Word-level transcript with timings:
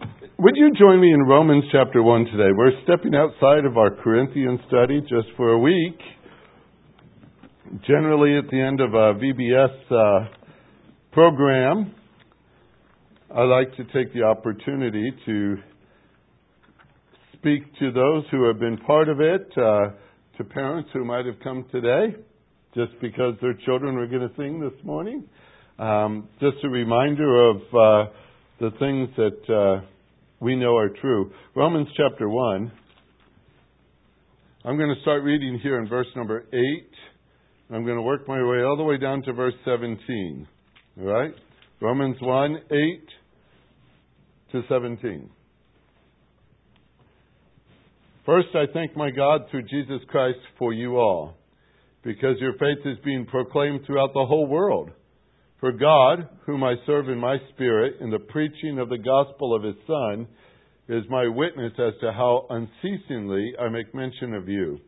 Would 0.00 0.54
you 0.56 0.72
join 0.78 1.00
me 1.00 1.12
in 1.12 1.22
Romans 1.22 1.64
chapter 1.70 2.02
1 2.02 2.24
today? 2.26 2.48
We're 2.56 2.72
stepping 2.84 3.14
outside 3.14 3.66
of 3.66 3.76
our 3.76 3.90
Corinthian 3.90 4.58
study 4.68 5.00
just 5.02 5.28
for 5.36 5.50
a 5.50 5.58
week. 5.58 5.98
Generally, 7.86 8.38
at 8.38 8.50
the 8.50 8.60
end 8.60 8.80
of 8.80 8.94
a 8.94 9.14
VBS 9.20 9.92
uh, 9.92 10.28
program, 11.12 11.94
I 13.34 13.42
like 13.42 13.76
to 13.76 13.84
take 13.84 14.14
the 14.14 14.22
opportunity 14.22 15.12
to 15.26 15.56
speak 17.34 17.62
to 17.78 17.92
those 17.92 18.24
who 18.30 18.46
have 18.46 18.58
been 18.58 18.78
part 18.78 19.08
of 19.08 19.20
it, 19.20 19.52
uh, 19.56 19.90
to 20.38 20.44
parents 20.44 20.88
who 20.94 21.04
might 21.04 21.26
have 21.26 21.38
come 21.44 21.66
today 21.70 22.14
just 22.74 22.92
because 23.00 23.34
their 23.42 23.54
children 23.66 23.96
were 23.96 24.06
going 24.06 24.26
to 24.26 24.34
sing 24.36 24.60
this 24.60 24.84
morning. 24.84 25.24
Um, 25.78 26.28
just 26.40 26.56
a 26.64 26.68
reminder 26.68 27.50
of 27.50 27.56
uh, 27.74 28.10
the 28.60 28.70
things 28.78 29.08
that 29.16 29.54
uh, 29.54 29.84
we 30.38 30.54
know 30.54 30.76
are 30.76 30.90
true. 30.90 31.32
Romans 31.56 31.88
chapter 31.96 32.28
1. 32.28 32.70
I'm 34.66 34.76
going 34.76 34.94
to 34.94 35.00
start 35.00 35.22
reading 35.24 35.58
here 35.62 35.80
in 35.80 35.88
verse 35.88 36.06
number 36.14 36.44
8. 36.52 36.58
I'm 37.74 37.84
going 37.84 37.96
to 37.96 38.02
work 38.02 38.28
my 38.28 38.36
way 38.36 38.62
all 38.62 38.76
the 38.76 38.82
way 38.82 38.98
down 38.98 39.22
to 39.22 39.32
verse 39.32 39.54
17. 39.64 40.46
All 40.98 41.06
right? 41.06 41.32
Romans 41.80 42.16
1 42.20 42.56
8 42.70 43.02
to 44.52 44.62
17. 44.68 45.30
First, 48.26 48.48
I 48.54 48.64
thank 48.74 48.94
my 48.94 49.10
God 49.10 49.46
through 49.50 49.62
Jesus 49.62 50.02
Christ 50.08 50.38
for 50.58 50.74
you 50.74 50.98
all, 50.98 51.34
because 52.04 52.36
your 52.40 52.52
faith 52.52 52.84
is 52.84 52.98
being 53.02 53.24
proclaimed 53.24 53.80
throughout 53.86 54.12
the 54.12 54.26
whole 54.26 54.46
world. 54.46 54.90
For 55.60 55.72
God, 55.72 56.26
whom 56.46 56.64
I 56.64 56.76
serve 56.86 57.10
in 57.10 57.18
my 57.18 57.36
spirit 57.52 57.96
in 58.00 58.10
the 58.10 58.18
preaching 58.18 58.78
of 58.78 58.88
the 58.88 58.96
gospel 58.96 59.54
of 59.54 59.62
his 59.62 59.76
Son, 59.86 60.26
is 60.88 61.04
my 61.10 61.28
witness 61.28 61.72
as 61.78 61.92
to 62.00 62.12
how 62.12 62.46
unceasingly 62.48 63.52
I 63.60 63.68
make 63.68 63.94
mention 63.94 64.32
of 64.32 64.48
you. 64.48 64.78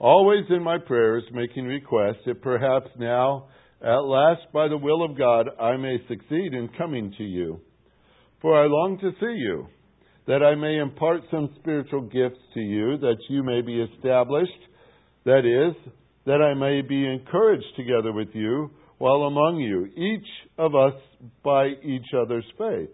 Always 0.00 0.44
in 0.50 0.64
my 0.64 0.78
prayers, 0.78 1.22
making 1.32 1.64
requests 1.66 2.24
that 2.26 2.42
perhaps 2.42 2.88
now, 2.98 3.46
at 3.80 4.04
last, 4.04 4.52
by 4.52 4.66
the 4.66 4.76
will 4.76 5.04
of 5.04 5.16
God, 5.16 5.46
I 5.60 5.76
may 5.76 5.98
succeed 6.08 6.54
in 6.54 6.70
coming 6.76 7.14
to 7.16 7.24
you. 7.24 7.60
For 8.42 8.60
I 8.60 8.66
long 8.66 8.98
to 8.98 9.12
see 9.20 9.38
you, 9.38 9.68
that 10.26 10.42
I 10.42 10.56
may 10.56 10.78
impart 10.78 11.20
some 11.30 11.54
spiritual 11.60 12.02
gifts 12.02 12.40
to 12.54 12.60
you, 12.60 12.98
that 12.98 13.18
you 13.28 13.44
may 13.44 13.60
be 13.60 13.80
established, 13.80 14.50
that 15.24 15.46
is, 15.46 15.92
that 16.26 16.42
I 16.42 16.54
may 16.54 16.82
be 16.82 17.06
encouraged 17.06 17.76
together 17.76 18.12
with 18.12 18.28
you 18.34 18.70
while 19.00 19.22
among 19.22 19.58
you, 19.58 19.86
each 19.96 20.26
of 20.58 20.74
us 20.74 20.92
by 21.42 21.68
each 21.82 22.04
other's 22.14 22.44
faith, 22.58 22.90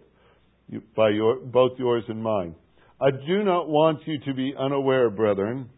by 0.94 1.08
your, 1.08 1.40
both 1.40 1.72
yours 1.80 2.04
and 2.06 2.22
mine. 2.22 2.54
I 3.00 3.10
do 3.10 3.42
not 3.42 3.68
want 3.68 4.06
you 4.06 4.20
to 4.20 4.32
be 4.32 4.54
unaware, 4.56 5.10
brethren, 5.10 5.68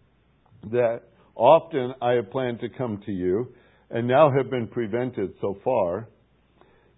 that 0.70 1.00
often 1.34 1.94
I 2.02 2.12
have 2.12 2.30
planned 2.30 2.60
to 2.60 2.68
come 2.68 3.00
to 3.06 3.10
you, 3.10 3.54
and 3.88 4.06
now 4.06 4.30
have 4.30 4.50
been 4.50 4.66
prevented 4.66 5.32
so 5.40 5.56
far, 5.64 6.08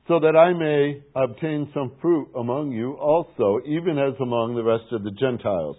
so 0.09 0.19
that 0.19 0.35
I 0.35 0.53
may 0.53 1.01
obtain 1.15 1.71
some 1.73 1.93
fruit 2.03 2.31
among 2.37 2.73
you 2.73 2.95
also, 2.95 3.61
even 3.65 3.97
as 3.97 4.15
among 4.21 4.57
the 4.57 4.65
rest 4.65 4.91
of 4.91 5.05
the 5.05 5.13
Gentiles. 5.13 5.77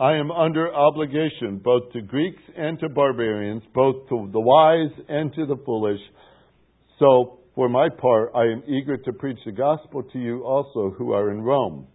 I 0.00 0.14
am 0.14 0.30
under 0.30 0.74
obligation 0.74 1.60
both 1.62 1.92
to 1.92 2.00
Greeks 2.00 2.42
and 2.56 2.80
to 2.80 2.88
barbarians, 2.88 3.62
both 3.74 4.08
to 4.08 4.30
the 4.32 4.40
wise 4.40 5.04
and 5.10 5.34
to 5.34 5.44
the 5.44 5.62
foolish. 5.66 6.00
So, 7.02 7.40
for 7.56 7.68
my 7.68 7.88
part, 7.88 8.30
I 8.32 8.42
am 8.44 8.62
eager 8.68 8.96
to 8.96 9.12
preach 9.12 9.38
the 9.44 9.50
gospel 9.50 10.04
to 10.04 10.18
you 10.20 10.44
also 10.44 10.94
who 10.96 11.12
are 11.12 11.32
in 11.32 11.42
Rome. 11.42 11.88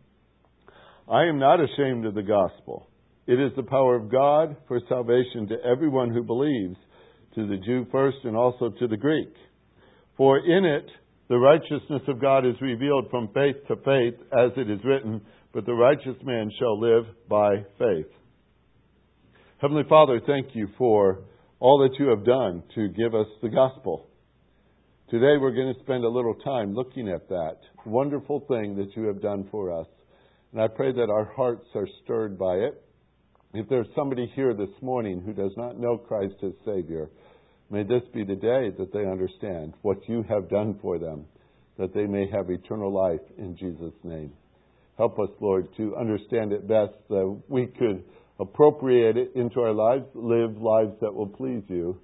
I 1.10 1.24
am 1.28 1.40
not 1.40 1.62
ashamed 1.62 2.06
of 2.06 2.14
the 2.14 2.24
gospel. 2.24 2.90
It 3.26 3.40
is 3.40 3.54
the 3.56 3.64
power 3.64 3.96
of 3.96 4.12
God 4.12 4.58
for 4.68 4.82
salvation 4.90 5.48
to 5.48 5.64
everyone 5.64 6.12
who 6.12 6.24
believes, 6.24 6.76
to 7.36 7.48
the 7.48 7.56
Jew 7.56 7.86
first 7.90 8.18
and 8.26 8.36
also 8.36 8.70
to 8.70 8.88
the 8.90 8.98
Greek. 8.98 9.34
For 10.18 10.40
in 10.40 10.66
it 10.66 10.88
the 11.30 11.38
righteousness 11.38 12.02
of 12.10 12.20
God 12.20 12.46
is 12.46 12.56
revealed 12.60 13.10
from 13.10 13.30
faith 13.34 13.56
to 13.70 13.78
faith, 13.78 14.20
as 14.34 14.52
it 14.58 14.70
is 14.70 14.84
written, 14.84 15.22
but 15.54 15.66
the 15.66 15.74
righteous 15.74 16.18
man 16.26 16.52
shall 16.60 16.82
live 16.82 17.06
by 17.30 17.64
faith. 17.80 18.12
Heavenly 19.60 19.84
Father, 19.88 20.20
thank 20.28 20.48
you 20.54 20.68
for 20.78 21.24
all 21.62 21.80
that 21.80 21.98
you 21.98 22.10
have 22.10 22.26
done 22.26 22.62
to 22.76 22.90
give 22.90 23.16
us 23.16 23.28
the 23.42 23.50
gospel. 23.50 24.08
Today 25.10 25.38
we're 25.40 25.56
going 25.56 25.74
to 25.74 25.80
spend 25.80 26.04
a 26.04 26.10
little 26.10 26.34
time 26.34 26.74
looking 26.76 27.08
at 27.08 27.30
that 27.30 27.60
wonderful 27.86 28.42
thing 28.50 28.76
that 28.76 28.94
you 28.98 29.04
have 29.04 29.22
done 29.22 29.48
for 29.50 29.72
us. 29.72 29.88
And 30.52 30.62
I 30.62 30.68
pray 30.68 30.92
that 30.92 31.10
our 31.10 31.32
hearts 31.34 31.66
are 31.76 31.88
stirred 32.04 32.38
by 32.38 32.56
it. 32.56 32.84
If 33.54 33.70
there's 33.70 33.88
somebody 33.96 34.30
here 34.36 34.54
this 34.54 34.82
morning 34.82 35.22
who 35.22 35.32
does 35.32 35.54
not 35.56 35.80
know 35.80 35.98
Christ 35.98 36.36
as 36.44 36.52
Savior, 36.66 37.10
may 37.70 37.84
this 37.84 38.02
be 38.14 38.26
the 38.26 38.36
day 38.36 38.70
that 38.78 38.92
they 38.92 39.06
understand 39.10 39.76
what 39.82 39.98
you 40.10 40.26
have 40.28 40.50
done 40.50 40.78
for 40.82 41.00
them, 41.00 41.24
that 41.78 41.94
they 41.94 42.06
may 42.06 42.30
have 42.30 42.50
eternal 42.50 42.94
life 42.94 43.26
in 43.38 43.56
Jesus' 43.56 43.96
name. 44.04 44.34
Help 44.98 45.20
us, 45.20 45.30
Lord, 45.40 45.70
to 45.78 45.96
understand 45.96 46.52
it 46.52 46.68
best 46.68 46.96
that 47.08 47.42
we 47.48 47.68
could 47.68 48.04
appropriate 48.42 49.16
it 49.16 49.32
into 49.36 49.62
our 49.62 49.74
lives, 49.74 50.04
live 50.14 50.58
lives 50.58 51.00
that 51.00 51.14
will 51.14 51.30
please 51.30 51.64
you 51.70 51.98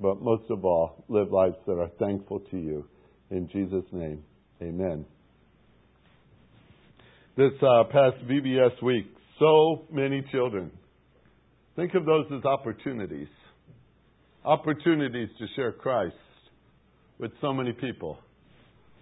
but 0.00 0.22
most 0.22 0.50
of 0.50 0.64
all, 0.64 1.04
live 1.08 1.30
lives 1.30 1.56
that 1.66 1.78
are 1.78 1.90
thankful 1.98 2.40
to 2.50 2.56
you. 2.56 2.86
In 3.30 3.48
Jesus' 3.48 3.84
name, 3.92 4.22
amen. 4.62 5.04
This 7.36 7.52
uh, 7.62 7.84
past 7.84 8.16
VBS 8.26 8.82
week, 8.82 9.06
so 9.38 9.86
many 9.92 10.24
children. 10.32 10.70
Think 11.76 11.94
of 11.94 12.04
those 12.04 12.26
as 12.36 12.44
opportunities. 12.44 13.28
Opportunities 14.44 15.28
to 15.38 15.46
share 15.54 15.72
Christ 15.72 16.14
with 17.18 17.30
so 17.40 17.52
many 17.52 17.72
people. 17.72 18.18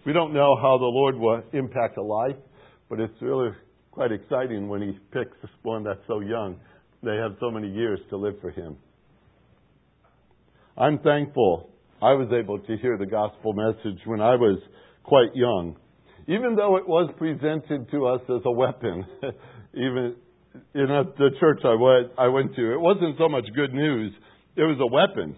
We 0.04 0.12
don't 0.12 0.32
know 0.32 0.56
how 0.60 0.78
the 0.78 0.84
Lord 0.84 1.16
will 1.16 1.42
impact 1.53 1.97
a 1.97 2.03
life, 2.03 2.37
but 2.88 3.00
it's 3.00 3.14
really 3.20 3.50
quite 3.92 4.10
exciting 4.12 4.69
when 4.69 4.82
He 4.82 4.98
picks 5.12 5.37
one 5.62 5.84
that's 5.84 6.00
so 6.06 6.20
young. 6.20 6.56
They 7.03 7.16
have 7.16 7.37
so 7.41 7.50
many 7.50 7.69
years 7.69 8.00
to 8.10 8.16
live 8.16 8.34
for 8.41 8.50
Him. 8.50 8.76
I'm 10.78 11.00
thankful 11.00 11.71
I 12.00 12.12
was 12.12 12.28
able 12.33 12.61
to 12.61 12.77
hear 12.77 12.97
the 12.97 13.06
gospel 13.06 13.53
message 13.53 13.99
when 14.05 14.21
I 14.21 14.37
was 14.37 14.61
quite 15.03 15.34
young. 15.34 15.77
Even 16.28 16.55
though 16.55 16.77
it 16.77 16.87
was 16.87 17.12
presented 17.19 17.91
to 17.91 18.06
us 18.06 18.21
as 18.28 18.43
a 18.44 18.53
weapon, 18.53 19.05
even 19.75 20.15
in 20.75 20.87
the 21.19 21.31
church 21.41 21.62
I 21.65 21.75
went, 21.75 22.12
I 22.17 22.28
went 22.28 22.55
to, 22.55 22.72
it 22.72 22.81
wasn't 22.81 23.17
so 23.19 23.28
much 23.28 23.47
good 23.56 23.75
news, 23.75 24.12
it 24.55 24.62
was 24.62 24.78
a 24.78 24.87
weapon. 24.87 25.34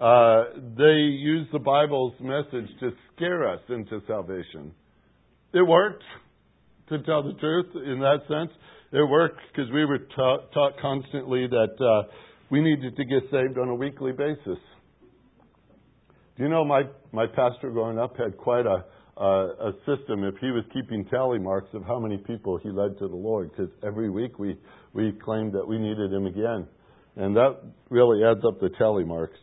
Uh, 0.00 0.58
they 0.78 1.00
used 1.20 1.52
the 1.52 1.58
Bible's 1.58 2.14
message 2.20 2.70
to 2.80 2.92
scare 3.14 3.46
us 3.46 3.60
into 3.68 4.00
salvation. 4.06 4.72
It 5.52 5.66
worked, 5.66 6.04
to 6.88 7.02
tell 7.02 7.22
the 7.22 7.34
truth, 7.38 7.66
in 7.74 8.00
that 8.00 8.20
sense. 8.26 8.56
It 8.92 9.06
worked 9.06 9.40
because 9.52 9.70
we 9.70 9.84
were 9.84 9.98
taught, 10.16 10.50
taught 10.52 10.80
constantly 10.80 11.46
that 11.46 11.76
uh, 11.78 12.08
we 12.50 12.62
needed 12.62 12.96
to 12.96 13.04
get 13.04 13.24
saved 13.30 13.58
on 13.58 13.68
a 13.68 13.74
weekly 13.74 14.12
basis. 14.12 14.58
You 16.38 16.48
know 16.48 16.64
my, 16.64 16.82
my 17.10 17.26
pastor 17.26 17.70
growing 17.70 17.98
up 17.98 18.16
had 18.16 18.36
quite 18.36 18.64
a, 18.64 18.84
a, 19.20 19.24
a 19.24 19.72
system 19.84 20.22
if 20.22 20.36
he 20.40 20.52
was 20.52 20.62
keeping 20.72 21.04
tally 21.06 21.40
marks 21.40 21.68
of 21.74 21.82
how 21.82 21.98
many 21.98 22.16
people 22.16 22.58
he 22.58 22.70
led 22.70 22.96
to 23.00 23.08
the 23.08 23.16
Lord, 23.16 23.50
because 23.50 23.72
every 23.84 24.08
week 24.08 24.38
we, 24.38 24.56
we 24.92 25.12
claimed 25.24 25.52
that 25.54 25.66
we 25.66 25.78
needed 25.78 26.12
him 26.12 26.26
again. 26.26 26.68
And 27.16 27.34
that 27.34 27.56
really 27.90 28.24
adds 28.24 28.38
up 28.46 28.60
the 28.60 28.70
tally 28.78 29.04
marks. 29.04 29.38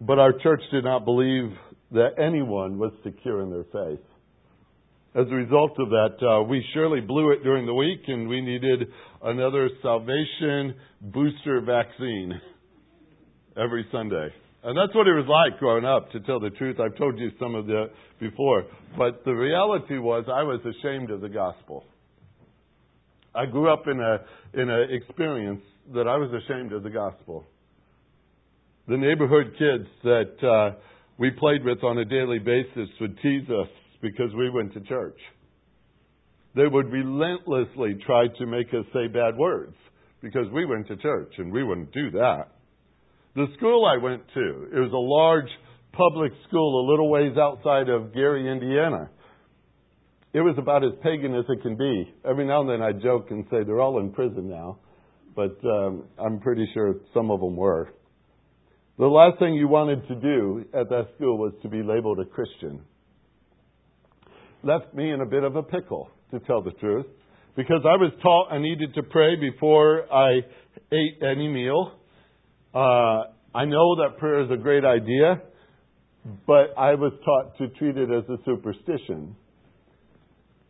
But 0.00 0.18
our 0.18 0.32
church 0.32 0.60
did 0.72 0.82
not 0.82 1.04
believe 1.04 1.52
that 1.92 2.18
anyone 2.18 2.76
was 2.76 2.90
secure 3.04 3.40
in 3.42 3.50
their 3.50 3.64
faith. 3.64 4.04
As 5.14 5.26
a 5.30 5.34
result 5.34 5.72
of 5.78 5.88
that, 5.90 6.16
uh, 6.20 6.42
we 6.42 6.64
surely 6.74 7.00
blew 7.00 7.30
it 7.30 7.44
during 7.44 7.64
the 7.64 7.74
week, 7.74 8.00
and 8.08 8.28
we 8.28 8.40
needed 8.40 8.88
another 9.22 9.70
salvation 9.82 10.74
booster 11.00 11.60
vaccine 11.60 12.40
every 13.56 13.86
Sunday. 13.92 14.30
And 14.64 14.76
that's 14.76 14.94
what 14.94 15.06
it 15.06 15.12
was 15.12 15.26
like 15.28 15.60
growing 15.60 15.84
up, 15.84 16.10
to 16.12 16.20
tell 16.20 16.40
the 16.40 16.50
truth. 16.50 16.78
I've 16.80 16.96
told 16.96 17.18
you 17.18 17.30
some 17.38 17.54
of 17.54 17.66
the 17.66 17.90
before. 18.18 18.64
But 18.96 19.24
the 19.24 19.32
reality 19.32 19.98
was 19.98 20.24
I 20.28 20.42
was 20.42 20.60
ashamed 20.60 21.10
of 21.10 21.20
the 21.20 21.28
gospel. 21.28 21.84
I 23.34 23.46
grew 23.46 23.72
up 23.72 23.84
in 23.86 24.00
a 24.00 24.60
in 24.60 24.68
an 24.68 24.88
experience 24.90 25.62
that 25.94 26.08
I 26.08 26.16
was 26.16 26.30
ashamed 26.42 26.72
of 26.72 26.82
the 26.82 26.90
gospel. 26.90 27.44
The 28.88 28.96
neighborhood 28.96 29.54
kids 29.58 29.88
that 30.02 30.48
uh, 30.48 30.76
we 31.18 31.30
played 31.30 31.64
with 31.64 31.84
on 31.84 31.98
a 31.98 32.04
daily 32.04 32.38
basis 32.38 32.88
would 33.00 33.16
tease 33.20 33.48
us 33.48 33.68
because 34.00 34.34
we 34.36 34.50
went 34.50 34.72
to 34.74 34.80
church. 34.80 35.18
They 36.56 36.66
would 36.66 36.90
relentlessly 36.90 37.98
try 38.04 38.26
to 38.38 38.46
make 38.46 38.68
us 38.68 38.86
say 38.92 39.06
bad 39.06 39.36
words 39.36 39.74
because 40.20 40.46
we 40.52 40.64
went 40.64 40.88
to 40.88 40.96
church, 40.96 41.32
and 41.38 41.52
we 41.52 41.62
wouldn't 41.62 41.92
do 41.92 42.10
that. 42.12 42.48
The 43.34 43.46
school 43.56 43.84
I 43.86 44.02
went 44.02 44.22
to, 44.34 44.68
it 44.74 44.80
was 44.80 44.92
a 44.92 44.96
large 44.96 45.50
public 45.92 46.32
school 46.48 46.84
a 46.84 46.90
little 46.90 47.10
ways 47.10 47.36
outside 47.36 47.88
of 47.88 48.14
Gary, 48.14 48.50
Indiana. 48.50 49.10
it 50.32 50.40
was 50.40 50.54
about 50.58 50.84
as 50.84 50.92
pagan 51.02 51.34
as 51.34 51.44
it 51.48 51.62
can 51.62 51.76
be. 51.76 52.14
Every 52.28 52.46
now 52.46 52.60
and 52.60 52.70
then 52.70 52.82
I 52.82 52.92
joke 52.92 53.30
and 53.30 53.44
say 53.50 53.64
they're 53.64 53.80
all 53.80 53.98
in 54.00 54.12
prison 54.12 54.48
now, 54.48 54.78
but 55.34 55.58
um, 55.64 56.04
I'm 56.18 56.40
pretty 56.40 56.68
sure 56.74 56.94
some 57.14 57.30
of 57.30 57.40
them 57.40 57.56
were. 57.56 57.90
The 58.98 59.06
last 59.06 59.38
thing 59.38 59.54
you 59.54 59.68
wanted 59.68 60.06
to 60.08 60.14
do 60.16 60.64
at 60.74 60.88
that 60.88 61.08
school 61.16 61.38
was 61.38 61.52
to 61.62 61.68
be 61.68 61.82
labeled 61.82 62.18
a 62.18 62.24
Christian. 62.24 62.80
Left 64.62 64.92
me 64.92 65.12
in 65.12 65.20
a 65.20 65.26
bit 65.26 65.44
of 65.44 65.54
a 65.54 65.62
pickle, 65.62 66.10
to 66.32 66.40
tell 66.40 66.62
the 66.62 66.72
truth, 66.72 67.06
because 67.56 67.82
I 67.84 67.96
was 67.96 68.12
taught 68.22 68.52
I 68.52 68.58
needed 68.58 68.94
to 68.94 69.02
pray 69.04 69.36
before 69.36 70.12
I 70.12 70.40
ate 70.92 71.22
any 71.22 71.48
meal. 71.48 71.92
Uh, 72.74 73.24
I 73.54 73.64
know 73.64 73.96
that 73.96 74.18
prayer 74.18 74.42
is 74.42 74.50
a 74.50 74.56
great 74.56 74.84
idea, 74.84 75.42
but 76.46 76.74
I 76.76 76.94
was 76.94 77.12
taught 77.24 77.56
to 77.58 77.68
treat 77.78 77.96
it 77.96 78.10
as 78.10 78.24
a 78.28 78.36
superstition. 78.44 79.34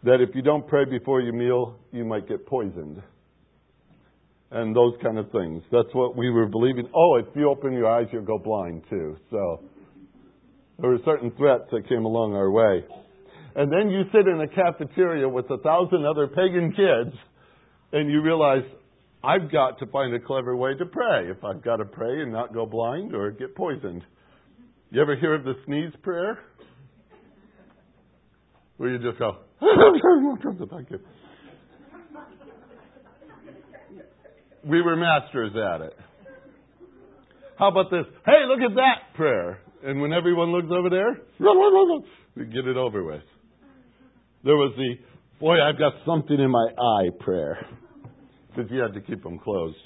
That 0.04 0.20
if 0.20 0.34
you 0.34 0.42
don't 0.42 0.66
pray 0.66 0.84
before 0.84 1.20
your 1.20 1.32
meal, 1.32 1.76
you 1.92 2.04
might 2.04 2.28
get 2.28 2.46
poisoned 2.46 3.02
and 4.50 4.74
those 4.74 4.94
kind 5.02 5.18
of 5.18 5.30
things. 5.30 5.62
That's 5.70 5.92
what 5.92 6.16
we 6.16 6.30
were 6.30 6.46
believing. 6.46 6.88
Oh, 6.94 7.16
if 7.16 7.26
you 7.34 7.50
open 7.50 7.72
your 7.72 7.86
eyes, 7.86 8.06
you'll 8.12 8.24
go 8.24 8.38
blind 8.38 8.82
too. 8.88 9.16
So 9.30 9.60
there 10.78 10.90
were 10.90 10.98
certain 11.04 11.32
threats 11.36 11.64
that 11.72 11.88
came 11.88 12.04
along 12.04 12.34
our 12.34 12.50
way. 12.50 12.84
And 13.56 13.70
then 13.72 13.90
you 13.90 14.02
sit 14.12 14.26
in 14.26 14.40
a 14.40 14.48
cafeteria 14.48 15.28
with 15.28 15.46
a 15.50 15.58
thousand 15.58 16.06
other 16.06 16.28
pagan 16.28 16.70
kids, 16.70 17.16
and 17.92 18.10
you 18.10 18.22
realize, 18.22 18.62
I've 19.22 19.50
got 19.50 19.78
to 19.80 19.86
find 19.86 20.14
a 20.14 20.20
clever 20.20 20.56
way 20.56 20.74
to 20.78 20.86
pray 20.86 21.28
if 21.28 21.42
I've 21.44 21.62
got 21.62 21.76
to 21.76 21.84
pray 21.84 22.22
and 22.22 22.32
not 22.32 22.54
go 22.54 22.66
blind 22.66 23.14
or 23.14 23.30
get 23.32 23.54
poisoned. 23.56 24.02
You 24.90 25.02
ever 25.02 25.16
hear 25.16 25.34
of 25.34 25.44
the 25.44 25.54
sneeze 25.66 25.92
prayer? 26.02 26.38
Where 28.76 28.90
you 28.90 28.98
just 28.98 29.18
go, 29.18 29.38
thank 30.70 30.90
you. 30.90 31.00
we 34.64 34.82
were 34.82 34.96
masters 34.96 35.52
at 35.52 35.80
it. 35.80 35.94
How 37.58 37.68
about 37.68 37.90
this? 37.90 38.04
Hey, 38.24 38.44
look 38.46 38.60
at 38.60 38.76
that 38.76 39.16
prayer. 39.16 39.60
And 39.82 40.00
when 40.00 40.12
everyone 40.12 40.52
looks 40.52 40.68
over 40.70 40.88
there, 40.90 41.20
we 42.36 42.44
get 42.44 42.66
it 42.66 42.76
over 42.76 43.02
with. 43.02 43.22
There 44.44 44.54
was 44.54 44.72
the, 44.76 44.94
boy, 45.40 45.56
I've 45.60 45.78
got 45.78 45.94
something 46.06 46.38
in 46.38 46.50
my 46.50 46.68
eye 46.78 47.10
prayer. 47.18 47.66
Because 48.58 48.72
you 48.72 48.80
had 48.80 48.92
to 48.94 49.00
keep 49.00 49.22
them 49.22 49.38
closed. 49.38 49.76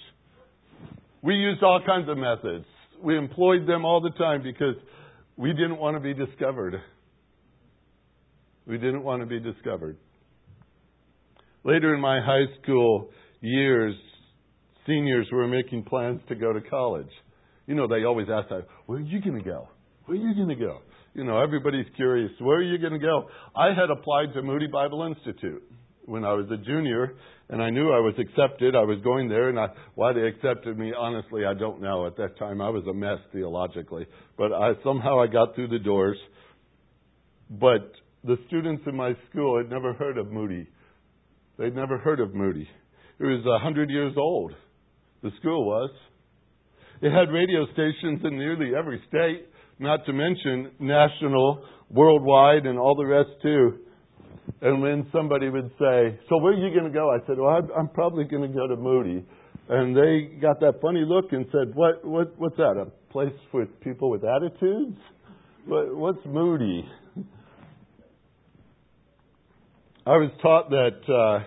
We 1.21 1.35
used 1.35 1.63
all 1.63 1.83
kinds 1.85 2.09
of 2.09 2.17
methods. 2.17 2.65
We 3.03 3.19
employed 3.19 3.67
them 3.67 3.85
all 3.85 4.01
the 4.01 4.17
time 4.17 4.43
because 4.43 4.77
we 5.37 5.51
didn't 5.51 5.77
want 5.77 5.95
to 5.97 6.01
be 6.01 6.15
discovered. 6.15 6.77
We 8.67 8.79
didn't 8.79 9.03
want 9.03 9.21
to 9.21 9.27
be 9.27 9.41
discovered. 9.41 9.99
Later 11.65 11.95
in 11.95 12.01
my 12.01 12.21
high 12.25 12.47
school 12.63 13.11
years, 13.43 13.95
seniors 14.87 15.29
were 15.31 15.47
making 15.47 15.85
plans 15.85 16.23
to 16.31 16.35
go 16.35 16.55
to 16.55 16.61
college. 16.63 17.11
You 17.67 17.75
know, 17.75 17.87
they 17.87 18.05
always 18.05 18.29
ask 18.33 18.49
that, 18.49 18.67
where 18.87 19.01
are 19.01 19.03
you 19.03 19.21
going 19.21 19.37
to 19.37 19.45
go? 19.45 19.69
Where 20.07 20.17
are 20.17 20.21
you 20.21 20.35
going 20.35 20.49
to 20.49 20.55
go? 20.55 20.79
You 21.13 21.25
know, 21.25 21.39
everybody's 21.43 21.87
curious, 21.95 22.31
where 22.41 22.61
are 22.61 22.63
you 22.63 22.79
going 22.79 22.95
to 22.95 22.99
go? 22.99 23.29
I 23.55 23.67
had 23.75 23.91
applied 23.91 24.33
to 24.33 24.41
Moody 24.41 24.67
Bible 24.67 25.03
Institute 25.15 25.63
when 26.07 26.25
I 26.25 26.33
was 26.33 26.47
a 26.51 26.57
junior, 26.57 27.15
and 27.53 27.63
I 27.63 27.69
knew 27.69 27.93
I 27.93 28.01
was 28.01 28.15
accepted. 28.19 28.75
I 28.75 28.81
was 28.81 28.99
going 29.05 29.29
there, 29.29 29.51
and 29.51 29.61
I, 29.61 29.67
why 29.95 30.15
they 30.15 30.23
accepted 30.23 30.79
me, 30.79 30.91
honestly, 30.99 31.45
I 31.45 31.53
don't 31.53 31.83
know. 31.83 32.07
At 32.07 32.17
that 32.17 32.39
time, 32.39 32.63
I 32.63 32.71
was 32.71 32.83
a 32.87 32.95
mess 32.95 33.19
theologically, 33.31 34.07
but 34.39 34.55
I, 34.55 34.73
somehow 34.83 35.21
I 35.21 35.27
got 35.27 35.55
through 35.55 35.69
the 35.69 35.79
doors. 35.79 36.17
But 37.51 37.93
the 38.25 38.39
students 38.47 38.85
in 38.87 38.97
my 38.97 39.13
school 39.29 39.59
had 39.59 39.69
never 39.69 39.93
heard 39.93 40.17
of 40.17 40.33
Moody. 40.33 40.67
They'd 41.59 41.75
never 41.75 41.99
heard 41.99 42.21
of 42.21 42.35
Moody. 42.35 42.67
It 43.21 43.25
was 43.25 43.45
a 43.45 43.63
hundred 43.63 43.91
years 43.91 44.15
old. 44.17 44.53
The 45.23 45.31
school 45.39 45.67
was. 45.67 45.91
It 47.03 47.11
had 47.11 47.31
radio 47.31 47.67
stations 47.75 48.23
in 48.25 48.39
nearly 48.39 48.71
every 48.75 49.03
state, 49.09 49.47
not 49.79 50.07
to 50.07 50.15
mention 50.15 50.71
national, 50.81 51.67
worldwide, 51.91 52.65
and 52.65 52.79
all 52.79 52.97
the 52.97 53.05
rest 53.05 53.29
too. 53.43 53.81
And 54.61 54.83
when 54.83 55.07
somebody 55.13 55.49
would 55.49 55.71
say, 55.79 56.19
So 56.29 56.39
where 56.39 56.53
are 56.53 56.57
you 56.57 56.73
going 56.75 56.91
to 56.91 56.97
go? 56.97 57.11
I 57.11 57.19
said, 57.27 57.39
Well, 57.39 57.69
I'm 57.77 57.89
probably 57.89 58.25
going 58.25 58.51
to 58.51 58.57
go 58.57 58.67
to 58.67 58.77
Moody. 58.77 59.25
And 59.69 59.97
they 59.97 60.39
got 60.41 60.61
that 60.61 60.81
funny 60.83 61.05
look 61.07 61.33
and 61.33 61.47
said, 61.53 61.75
What, 61.75 62.05
what, 62.05 62.39
What's 62.39 62.57
that? 62.57 62.77
A 62.77 62.87
place 63.13 63.35
with 63.53 63.69
people 63.81 64.11
with 64.11 64.23
attitudes? 64.25 64.99
What, 65.67 65.97
what's 65.97 66.27
Moody? 66.27 66.85
I 70.05 70.17
was 70.17 70.33
taught 70.43 70.71
that 70.71 71.13
uh, 71.13 71.45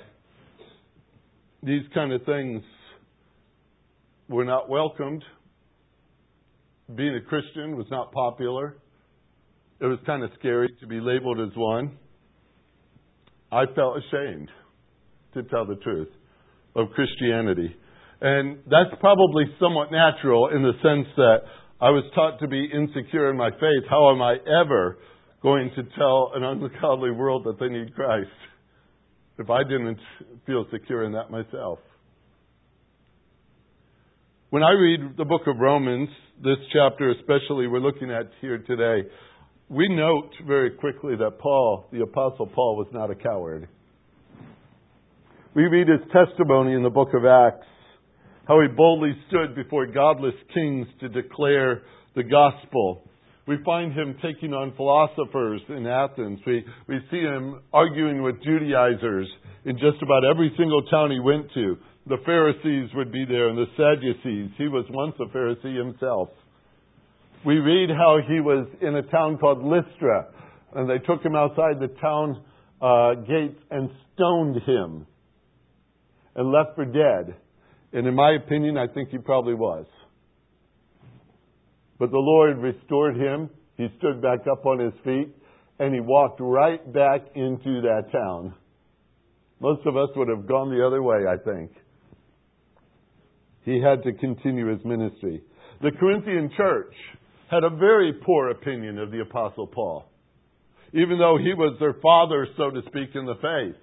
these 1.62 1.84
kind 1.94 2.14
of 2.14 2.24
things 2.24 2.64
were 4.30 4.46
not 4.46 4.70
welcomed. 4.70 5.24
Being 6.96 7.16
a 7.16 7.22
Christian 7.22 7.76
was 7.76 7.88
not 7.92 8.14
popular. 8.14 8.78
It 9.82 9.86
was 9.86 10.00
kind 10.06 10.24
of 10.24 10.30
scary 10.40 10.70
to 10.80 10.88
be 10.88 11.02
labeled 11.02 11.40
as 11.42 11.56
one. 11.58 11.98
I 13.56 13.66
felt 13.74 13.98
ashamed, 13.98 14.50
to 15.34 15.44
tell 15.44 15.66
the 15.66 15.78
truth, 15.78 16.10
of 16.76 16.90
Christianity. 16.94 17.74
And 18.20 18.60
that's 18.66 18.94
probably 19.00 19.46
somewhat 19.62 19.92
natural 19.92 20.50
in 20.50 20.62
the 20.62 20.74
sense 20.84 21.08
that 21.16 21.38
I 21.80 21.90
was 21.90 22.04
taught 22.14 22.40
to 22.40 22.48
be 22.48 22.66
insecure 22.66 23.30
in 23.30 23.38
my 23.38 23.52
faith. 23.52 23.84
How 23.90 24.12
am 24.12 24.22
I 24.22 24.36
ever 24.62 24.98
going 25.42 25.72
to 25.76 25.84
tell 25.98 26.32
an 26.36 26.44
ungodly 26.44 27.12
world 27.12 27.46
that 27.46 27.58
they 27.58 27.70
need 27.70 27.96
Christ 27.96 28.30
if 29.38 29.50
I 29.50 29.64
didn't 29.64 30.00
feel 30.46 30.66
secure 30.70 31.06
in 31.06 31.14
that 31.14 31.32
myself? 31.32 31.80
When 34.50 34.64
I 34.64 34.72
read 34.72 35.18
the 35.18 35.26
book 35.26 35.44
of 35.48 35.58
Romans, 35.60 36.10
this 36.44 36.58
chapter 36.74 37.12
especially 37.12 37.68
we're 37.68 37.80
looking 37.80 38.12
at 38.12 38.32
here 38.42 38.58
today, 38.58 39.08
we 39.70 39.88
note 39.90 40.32
very 40.46 40.72
quickly 40.72 41.16
that 41.16 41.40
Paul, 41.40 41.88
the 41.92 42.02
Apostle 42.02 42.48
Paul, 42.48 42.78
was 42.78 42.88
not 42.92 43.10
a 43.10 43.16
coward. 43.16 43.68
We 45.56 45.64
read 45.64 45.88
his 45.88 46.02
testimony 46.12 46.74
in 46.74 46.84
the 46.84 46.90
book 46.90 47.10
of 47.14 47.26
Acts, 47.26 47.68
how 48.48 48.62
he 48.62 48.68
boldly 48.68 49.14
stood 49.28 49.56
before 49.56 49.88
godless 49.88 50.36
kings 50.54 50.88
to 51.00 51.10
declare 51.10 51.84
the 52.16 52.24
gospel. 52.24 53.04
We 53.48 53.58
find 53.64 53.94
him 53.94 54.18
taking 54.22 54.54
on 54.54 54.74
philosophers 54.76 55.62
in 55.70 55.88
Athens. 55.88 56.40
We, 56.46 56.66
we 56.88 57.00
see 57.10 57.22
him 57.22 57.62
arguing 57.74 58.22
with 58.22 58.44
Judaizers 58.44 59.28
in 59.66 59.78
just 59.78 60.02
about 60.02 60.26
every 60.26 60.54
single 60.58 60.84
town 60.84 61.12
he 61.12 61.20
went 61.20 61.48
to 61.54 61.78
the 62.08 62.18
Pharisees 62.24 62.94
would 62.94 63.12
be 63.12 63.26
there 63.26 63.50
and 63.50 63.58
the 63.58 63.66
Sadducees. 63.76 64.52
He 64.58 64.68
was 64.68 64.86
once 64.90 65.16
a 65.20 65.26
Pharisee 65.36 65.76
himself. 65.76 66.30
We 67.46 67.60
read 67.60 67.92
how 67.92 68.18
he 68.28 68.40
was 68.40 68.68
in 68.82 68.96
a 68.96 69.04
town 69.04 69.38
called 69.38 69.64
Lystra, 69.64 70.28
and 70.74 70.90
they 70.90 70.98
took 70.98 71.24
him 71.24 71.36
outside 71.36 71.80
the 71.80 71.94
town 72.02 72.44
uh, 72.82 73.14
gates 73.22 73.62
and 73.70 73.92
stoned 74.14 74.56
him 74.64 75.06
and 76.36 76.52
left 76.52 76.76
for 76.76 76.86
dead. 76.86 77.36
And 77.94 78.08
in 78.08 78.16
my 78.16 78.32
opinion, 78.32 78.78
I 78.78 78.88
think 78.88 79.10
he 79.10 79.20
probably 79.20 79.54
was. 79.54 79.86
But 82.00 82.10
the 82.10 82.18
Lord 82.18 82.58
restored 82.58 83.16
him. 83.16 83.52
He 83.78 83.88
stood 84.00 84.24
back 84.24 84.40
up 84.52 84.66
on 84.66 84.80
his 84.80 84.94
feet, 85.04 85.30
and 85.78 85.94
he 85.94 86.02
walked 86.02 86.40
right 86.42 86.82
back 86.94 87.22
into 87.36 87.82
that 87.82 88.06
town. 88.12 88.56
Most 89.60 89.86
of 89.86 89.96
us 89.96 90.10
would 90.16 90.30
have 90.30 90.48
gone 90.48 90.76
the 90.76 90.86
other 90.86 91.04
way, 91.04 91.28
I 91.30 91.38
think. 91.38 91.72
He 93.64 93.80
had 93.80 94.02
to 94.04 94.14
continue 94.14 94.68
his 94.68 94.84
ministry. 94.84 95.44
The 95.82 95.92
Corinthian 95.92 96.52
church 96.58 96.94
had 97.50 97.64
a 97.64 97.70
very 97.70 98.14
poor 98.14 98.50
opinion 98.50 98.98
of 98.98 99.12
the 99.12 99.22
Apostle 99.22 99.68
Paul, 99.68 100.06
even 100.94 101.18
though 101.20 101.38
he 101.38 101.54
was 101.54 101.78
their 101.80 101.96
father, 102.02 102.48
so 102.58 102.72
to 102.72 102.82
speak, 102.88 103.10
in 103.16 103.26
the 103.26 103.36
faith. 103.36 103.82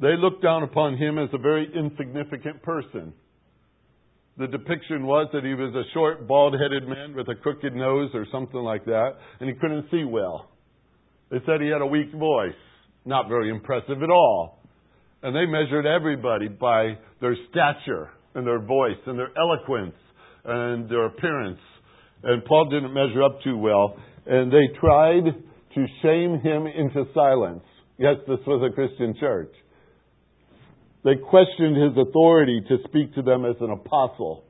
They 0.00 0.16
looked 0.16 0.42
down 0.42 0.62
upon 0.62 0.96
him 0.96 1.18
as 1.18 1.28
a 1.32 1.38
very 1.38 1.70
insignificant 1.74 2.62
person. 2.62 3.12
The 4.38 4.46
depiction 4.46 5.06
was 5.06 5.28
that 5.32 5.44
he 5.44 5.54
was 5.54 5.74
a 5.74 5.92
short, 5.92 6.26
bald 6.26 6.54
headed 6.54 6.88
man 6.88 7.14
with 7.14 7.28
a 7.28 7.34
crooked 7.34 7.74
nose 7.74 8.10
or 8.14 8.26
something 8.32 8.60
like 8.60 8.84
that, 8.86 9.10
and 9.40 9.48
he 9.48 9.54
couldn't 9.56 9.90
see 9.90 10.04
well. 10.04 10.48
They 11.30 11.38
said 11.46 11.60
he 11.60 11.68
had 11.68 11.82
a 11.82 11.86
weak 11.86 12.12
voice. 12.12 12.54
Not 13.04 13.28
very 13.28 13.50
impressive 13.50 14.02
at 14.02 14.10
all. 14.10 14.58
And 15.22 15.34
they 15.36 15.46
measured 15.46 15.86
everybody 15.86 16.48
by 16.48 16.98
their 17.20 17.36
stature 17.50 18.10
and 18.34 18.46
their 18.46 18.60
voice 18.60 18.98
and 19.06 19.18
their 19.18 19.30
eloquence 19.36 19.94
and 20.44 20.88
their 20.88 21.06
appearance. 21.06 21.60
And 22.22 22.44
Paul 22.44 22.68
didn't 22.70 22.94
measure 22.94 23.22
up 23.22 23.42
too 23.42 23.58
well. 23.58 23.96
And 24.26 24.52
they 24.52 24.78
tried 24.78 25.24
to 25.74 25.86
shame 26.02 26.40
him 26.40 26.66
into 26.66 27.04
silence. 27.14 27.64
Yes, 27.98 28.16
this 28.28 28.38
was 28.46 28.68
a 28.70 28.74
Christian 28.74 29.14
church. 29.18 29.52
They 31.04 31.16
questioned 31.16 31.76
his 31.76 31.96
authority 31.96 32.62
to 32.68 32.76
speak 32.88 33.14
to 33.14 33.22
them 33.22 33.44
as 33.44 33.56
an 33.60 33.70
apostle. 33.70 34.44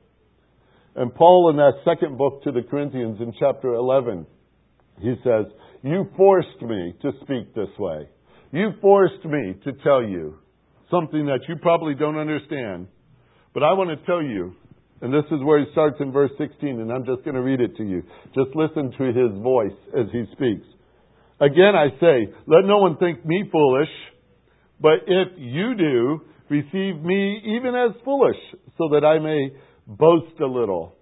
And 0.95 1.13
Paul, 1.13 1.49
in 1.49 1.57
that 1.57 1.73
second 1.83 2.17
book 2.17 2.43
to 2.43 2.51
the 2.51 2.61
Corinthians 2.61 3.19
in 3.19 3.33
chapter 3.39 3.73
11, 3.73 4.27
he 4.99 5.15
says, 5.23 5.45
You 5.81 6.05
forced 6.15 6.61
me 6.61 6.93
to 7.01 7.11
speak 7.23 7.55
this 7.55 7.75
way. 7.79 8.07
You 8.51 8.69
forced 8.81 9.25
me 9.25 9.55
to 9.63 9.71
tell 9.83 10.03
you 10.03 10.35
something 10.91 11.25
that 11.25 11.39
you 11.49 11.55
probably 11.55 11.95
don't 11.95 12.17
understand. 12.17 12.87
But 13.55 13.63
I 13.63 13.73
want 13.73 13.89
to 13.89 14.05
tell 14.05 14.21
you, 14.21 14.53
and 15.03 15.13
this 15.13 15.25
is 15.31 15.43
where 15.43 15.59
he 15.59 15.65
starts 15.73 15.97
in 15.99 16.13
verse 16.13 16.31
16, 16.37 16.79
and 16.79 16.89
I'm 16.89 17.05
just 17.05 17.25
going 17.25 17.35
to 17.35 17.41
read 17.41 17.59
it 17.59 17.75
to 17.75 17.83
you. 17.83 18.03
Just 18.27 18.55
listen 18.55 18.89
to 18.97 19.03
his 19.07 19.37
voice 19.43 19.75
as 19.93 20.05
he 20.13 20.23
speaks. 20.31 20.65
Again, 21.41 21.75
I 21.75 21.89
say, 21.99 22.33
let 22.47 22.63
no 22.63 22.77
one 22.77 22.95
think 22.95 23.25
me 23.25 23.43
foolish, 23.51 23.89
but 24.79 25.03
if 25.05 25.27
you 25.35 25.75
do, 25.75 26.21
receive 26.49 27.03
me 27.03 27.41
even 27.43 27.75
as 27.75 27.91
foolish, 28.05 28.37
so 28.77 28.87
that 28.93 29.03
I 29.03 29.19
may 29.19 29.51
boast 29.85 30.39
a 30.39 30.45
little. 30.45 30.95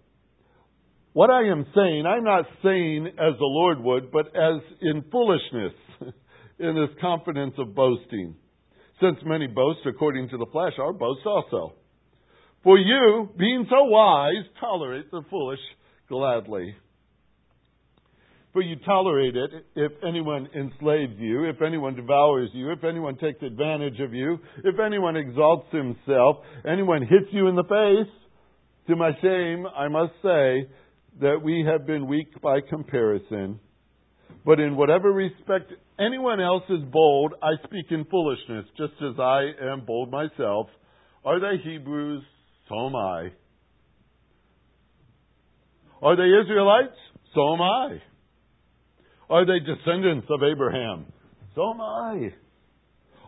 What 1.14 1.30
I 1.30 1.44
am 1.52 1.68
saying, 1.76 2.06
I'm 2.08 2.24
not 2.24 2.46
saying 2.64 3.06
as 3.06 3.38
the 3.38 3.46
Lord 3.46 3.82
would, 3.82 4.12
but 4.12 4.36
as 4.36 4.62
in 4.82 5.04
foolishness, 5.12 5.74
in 6.58 6.74
this 6.74 7.00
confidence 7.00 7.54
of 7.60 7.76
boasting. 7.76 8.34
Since 9.00 9.18
many 9.26 9.46
boast 9.46 9.82
according 9.86 10.30
to 10.30 10.38
the 10.38 10.48
flesh, 10.52 10.74
our 10.80 10.92
boast 10.92 11.22
also. 11.24 11.76
For 12.64 12.78
you, 12.78 13.30
being 13.38 13.66
so 13.70 13.86
wise, 13.86 14.46
tolerate 14.60 15.10
the 15.10 15.24
foolish 15.30 15.60
gladly. 16.08 16.76
For 18.54 18.62
you 18.62 18.76
tolerate 18.86 19.36
it 19.36 19.50
if 19.76 19.92
anyone 20.08 20.48
enslaves 20.54 21.16
you, 21.18 21.46
if 21.46 21.62
anyone 21.62 21.96
devours 21.96 22.50
you, 22.54 22.72
if 22.72 22.84
anyone 22.84 23.18
takes 23.18 23.42
advantage 23.42 24.00
of 24.02 24.14
you, 24.14 24.38
if 24.64 24.76
anyone 24.78 25.16
exalts 25.16 25.68
himself, 25.72 26.38
anyone 26.70 27.02
hits 27.02 27.32
you 27.32 27.48
in 27.48 27.56
the 27.56 27.64
face. 27.64 28.14
To 28.88 28.96
my 28.96 29.12
shame, 29.22 29.66
I 29.66 29.88
must 29.88 30.14
say 30.22 30.68
that 31.22 31.40
we 31.42 31.66
have 31.66 31.88
been 31.88 32.08
weak 32.08 32.42
by 32.42 32.60
comparison. 32.62 33.60
But 34.46 34.60
in 34.60 34.76
whatever 34.76 35.12
respect 35.12 35.72
anyone 36.00 36.42
else 36.42 36.64
is 36.70 36.84
bold, 36.92 37.34
I 37.42 37.52
speak 37.64 37.86
in 37.90 38.06
foolishness, 38.06 38.66
just 38.78 38.94
as 39.02 39.18
I 39.18 39.46
am 39.62 39.86
bold 39.86 40.12
myself. 40.12 40.68
Are 41.24 41.40
they 41.40 41.62
Hebrews? 41.64 42.24
So 42.72 42.88
am 42.88 42.96
I. 42.96 43.32
Are 46.02 46.16
they 46.16 46.24
Israelites? 46.42 46.96
So 47.36 47.54
am 47.54 47.62
I. 47.62 48.02
Are 49.30 49.46
they 49.46 49.60
descendants 49.60 50.28
of 50.30 50.40
Abraham? 50.42 51.06
So 51.54 51.74
am 51.74 51.82
I. 51.82 52.34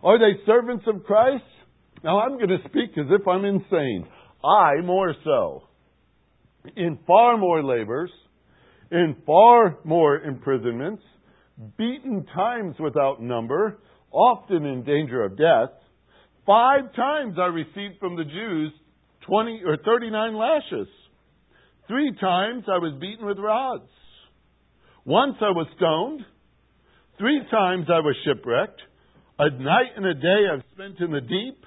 Are 0.02 0.18
they 0.18 0.40
servants 0.46 0.86
of 0.88 1.04
Christ? 1.04 1.44
Now 2.06 2.22
I'm 2.22 2.38
going 2.38 2.50
to 2.50 2.58
speak 2.70 2.92
as 2.98 3.08
if 3.10 3.28
I'm 3.28 3.44
insane. 3.44 4.08
I 4.46 4.82
more 4.82 5.14
so. 5.26 5.64
In 6.78 7.00
far 7.06 7.38
more 7.38 7.62
labors, 7.62 8.12
in 8.92 9.18
far 9.26 9.78
more 9.84 10.22
imprisonments, 10.22 11.04
beaten 11.78 12.26
times 12.34 12.76
without 12.80 13.22
number, 13.22 13.80
often 14.10 14.66
in 14.66 14.86
danger 14.86 15.22
of 15.22 15.38
death. 15.38 15.78
Five 16.46 16.96
times 16.96 17.36
I 17.38 17.48
received 17.48 18.00
from 18.00 18.16
the 18.16 18.24
Jews 18.24 18.72
20 19.28 19.62
or 19.66 19.78
39 19.78 20.36
lashes. 20.36 20.88
Three 21.88 22.16
times 22.20 22.64
I 22.68 22.78
was 22.78 22.94
beaten 23.00 23.26
with 23.26 23.38
rods. 23.40 23.90
Once 25.06 25.36
I 25.42 25.52
was 25.52 25.68
stoned. 25.76 26.22
Three 27.18 27.42
times 27.52 27.88
I 27.90 28.00
was 28.00 28.16
shipwrecked. 28.26 28.82
A 29.40 29.50
night 29.50 29.92
and 29.96 30.06
a 30.06 30.14
day 30.14 30.44
I've 30.52 30.64
spent 30.74 31.00
in 31.00 31.12
the 31.12 31.22
deep. 31.22 31.66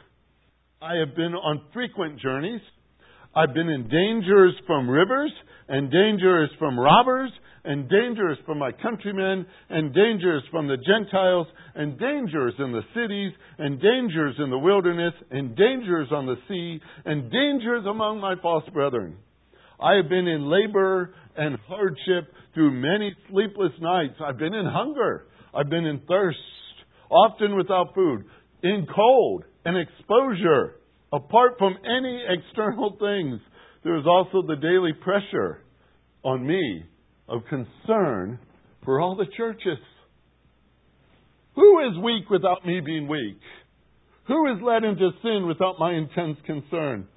I 0.80 0.96
have 0.96 1.14
been 1.14 1.34
on 1.34 1.62
frequent 1.72 2.20
journeys. 2.20 2.60
I've 3.34 3.52
been 3.52 3.68
in 3.68 3.88
dangers 3.88 4.54
from 4.66 4.88
rivers, 4.88 5.32
and 5.68 5.90
dangers 5.90 6.48
from 6.58 6.78
robbers, 6.78 7.30
and 7.66 7.88
dangers 7.88 8.38
from 8.46 8.58
my 8.58 8.70
countrymen, 8.70 9.44
and 9.68 9.92
dangers 9.92 10.44
from 10.52 10.68
the 10.68 10.76
Gentiles, 10.76 11.48
and 11.74 11.98
dangers 11.98 12.54
in 12.60 12.70
the 12.70 12.82
cities, 12.94 13.32
and 13.58 13.80
dangers 13.80 14.36
in 14.38 14.50
the 14.50 14.58
wilderness, 14.58 15.14
and 15.32 15.56
dangers 15.56 16.08
on 16.12 16.26
the 16.26 16.36
sea, 16.48 16.80
and 17.04 17.30
dangers 17.30 17.84
among 17.84 18.20
my 18.20 18.34
false 18.40 18.64
brethren. 18.72 19.16
I 19.80 19.94
have 19.94 20.08
been 20.08 20.28
in 20.28 20.48
labor 20.48 21.12
and 21.36 21.58
hardship 21.66 22.32
through 22.54 22.70
many 22.70 23.14
sleepless 23.28 23.72
nights. 23.80 24.14
I've 24.24 24.38
been 24.38 24.54
in 24.54 24.66
hunger. 24.66 25.26
I've 25.52 25.68
been 25.68 25.86
in 25.86 26.00
thirst, 26.08 26.38
often 27.10 27.56
without 27.56 27.94
food, 27.94 28.26
in 28.62 28.86
cold 28.94 29.44
and 29.64 29.76
exposure. 29.76 30.76
Apart 31.12 31.56
from 31.58 31.76
any 31.84 32.22
external 32.28 32.96
things, 32.98 33.40
there 33.82 33.98
is 33.98 34.06
also 34.06 34.46
the 34.46 34.56
daily 34.56 34.92
pressure 34.92 35.62
on 36.22 36.46
me 36.46 36.84
of 37.28 37.42
concern 37.48 38.38
for 38.84 39.00
all 39.00 39.16
the 39.16 39.26
churches. 39.36 39.78
Who 41.54 41.80
is 41.88 42.04
weak 42.04 42.30
without 42.30 42.66
me 42.66 42.80
being 42.80 43.08
weak? 43.08 43.38
Who 44.28 44.52
is 44.52 44.62
led 44.62 44.84
into 44.84 45.10
sin 45.22 45.46
without 45.46 45.78
my 45.78 45.94
intense 45.94 46.38
concern? 46.44 47.08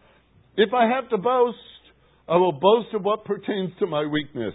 If 0.55 0.73
I 0.73 0.87
have 0.87 1.09
to 1.09 1.17
boast, 1.17 1.57
I 2.27 2.37
will 2.37 2.51
boast 2.51 2.93
of 2.93 3.03
what 3.03 3.25
pertains 3.25 3.71
to 3.79 3.87
my 3.87 4.05
weakness. 4.05 4.53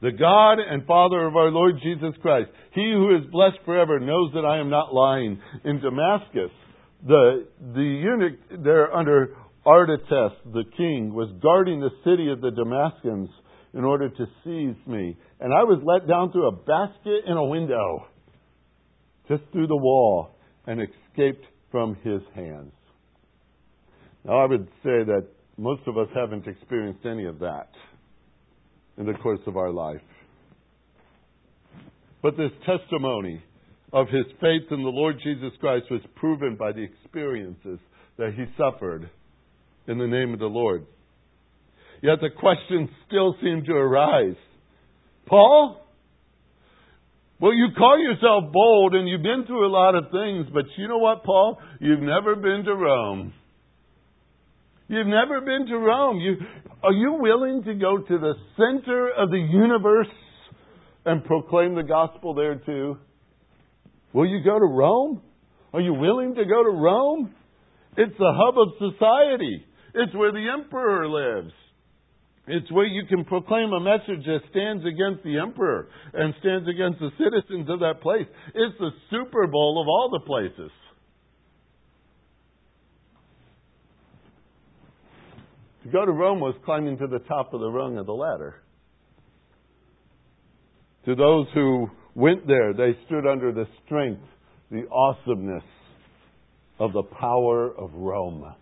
The 0.00 0.12
God 0.12 0.58
and 0.60 0.86
Father 0.86 1.26
of 1.26 1.34
our 1.34 1.50
Lord 1.50 1.76
Jesus 1.82 2.14
Christ, 2.22 2.50
He 2.72 2.92
who 2.92 3.16
is 3.16 3.30
blessed 3.32 3.58
forever, 3.64 3.98
knows 3.98 4.32
that 4.34 4.44
I 4.44 4.58
am 4.60 4.70
not 4.70 4.94
lying. 4.94 5.40
In 5.64 5.80
Damascus, 5.80 6.50
the, 7.04 7.46
the 7.74 7.80
eunuch 7.80 8.62
there 8.62 8.94
under 8.94 9.34
Artaxerxes, 9.66 10.38
the 10.52 10.64
king, 10.76 11.14
was 11.14 11.28
guarding 11.42 11.80
the 11.80 11.90
city 12.04 12.30
of 12.30 12.40
the 12.40 12.50
Damascus 12.50 13.28
in 13.74 13.84
order 13.84 14.08
to 14.08 14.26
seize 14.44 14.86
me. 14.86 15.16
And 15.40 15.52
I 15.52 15.64
was 15.64 15.80
let 15.84 16.08
down 16.08 16.32
through 16.32 16.48
a 16.48 16.52
basket 16.52 17.24
in 17.26 17.36
a 17.36 17.44
window, 17.44 18.06
just 19.28 19.42
through 19.52 19.66
the 19.66 19.76
wall, 19.76 20.30
and 20.66 20.80
escaped 20.80 21.44
from 21.70 21.96
his 22.02 22.20
hands. 22.34 22.72
Now, 24.24 24.38
I 24.38 24.46
would 24.46 24.66
say 24.82 25.04
that 25.04 25.26
most 25.56 25.82
of 25.86 25.98
us 25.98 26.08
haven't 26.14 26.46
experienced 26.46 27.04
any 27.04 27.26
of 27.26 27.38
that 27.40 27.70
in 28.96 29.06
the 29.06 29.14
course 29.14 29.40
of 29.46 29.56
our 29.56 29.70
life. 29.70 30.00
But 32.22 32.36
this 32.36 32.50
testimony 32.66 33.42
of 33.92 34.08
his 34.08 34.26
faith 34.40 34.70
in 34.70 34.82
the 34.82 34.88
Lord 34.88 35.16
Jesus 35.22 35.52
Christ 35.60 35.86
was 35.90 36.00
proven 36.16 36.56
by 36.56 36.72
the 36.72 36.82
experiences 36.82 37.78
that 38.18 38.34
he 38.34 38.44
suffered 38.56 39.08
in 39.86 39.98
the 39.98 40.06
name 40.06 40.32
of 40.34 40.40
the 40.40 40.46
Lord. 40.46 40.84
Yet 42.02 42.20
the 42.20 42.30
question 42.30 42.88
still 43.06 43.34
seemed 43.42 43.66
to 43.66 43.72
arise 43.72 44.36
Paul, 45.26 45.84
well, 47.40 47.54
you 47.54 47.68
call 47.76 47.98
yourself 47.98 48.52
bold 48.52 48.94
and 48.94 49.08
you've 49.08 49.22
been 49.22 49.44
through 49.46 49.66
a 49.66 49.70
lot 49.70 49.94
of 49.94 50.04
things, 50.10 50.46
but 50.52 50.64
you 50.76 50.88
know 50.88 50.98
what, 50.98 51.22
Paul? 51.22 51.58
You've 51.80 52.00
never 52.00 52.34
been 52.34 52.64
to 52.64 52.74
Rome. 52.74 53.32
You've 54.88 55.06
never 55.06 55.40
been 55.40 55.66
to 55.66 55.76
Rome. 55.76 56.18
You, 56.18 56.36
are 56.82 56.92
you 56.92 57.18
willing 57.20 57.62
to 57.64 57.74
go 57.74 57.98
to 57.98 58.18
the 58.18 58.34
center 58.56 59.10
of 59.10 59.30
the 59.30 59.38
universe 59.38 60.08
and 61.04 61.24
proclaim 61.24 61.74
the 61.74 61.82
gospel 61.82 62.34
there 62.34 62.56
too? 62.56 62.96
Will 64.14 64.26
you 64.26 64.42
go 64.42 64.58
to 64.58 64.64
Rome? 64.64 65.20
Are 65.74 65.80
you 65.80 65.92
willing 65.92 66.34
to 66.34 66.44
go 66.44 66.62
to 66.64 66.70
Rome? 66.70 67.34
It's 67.98 68.16
the 68.18 68.32
hub 68.34 68.54
of 68.58 68.92
society. 68.92 69.64
It's 69.94 70.14
where 70.14 70.32
the 70.32 70.46
emperor 70.58 71.08
lives. 71.08 71.52
It's 72.50 72.70
where 72.72 72.86
you 72.86 73.04
can 73.06 73.24
proclaim 73.24 73.72
a 73.72 73.80
message 73.80 74.24
that 74.24 74.40
stands 74.50 74.84
against 74.86 75.22
the 75.22 75.38
emperor 75.38 75.88
and 76.14 76.34
stands 76.40 76.68
against 76.68 76.98
the 76.98 77.10
citizens 77.18 77.68
of 77.68 77.80
that 77.80 78.00
place. 78.00 78.26
It's 78.54 78.78
the 78.78 78.90
Super 79.10 79.46
Bowl 79.46 79.80
of 79.80 79.86
all 79.86 80.08
the 80.10 80.24
places. 80.26 80.70
To 85.84 85.88
go 85.90 86.04
to 86.04 86.12
Rome 86.12 86.40
was 86.40 86.54
climbing 86.64 86.98
to 86.98 87.06
the 87.06 87.20
top 87.20 87.52
of 87.52 87.60
the 87.60 87.70
rung 87.70 87.98
of 87.98 88.06
the 88.06 88.12
ladder. 88.12 88.62
To 91.04 91.14
those 91.14 91.46
who 91.54 91.88
went 92.14 92.46
there, 92.46 92.72
they 92.72 92.98
stood 93.06 93.26
under 93.26 93.52
the 93.52 93.66
strength, 93.84 94.22
the 94.70 94.86
awesomeness 94.90 95.64
of 96.78 96.92
the 96.92 97.02
power 97.02 97.70
of 97.70 97.92
Rome. 97.94 98.54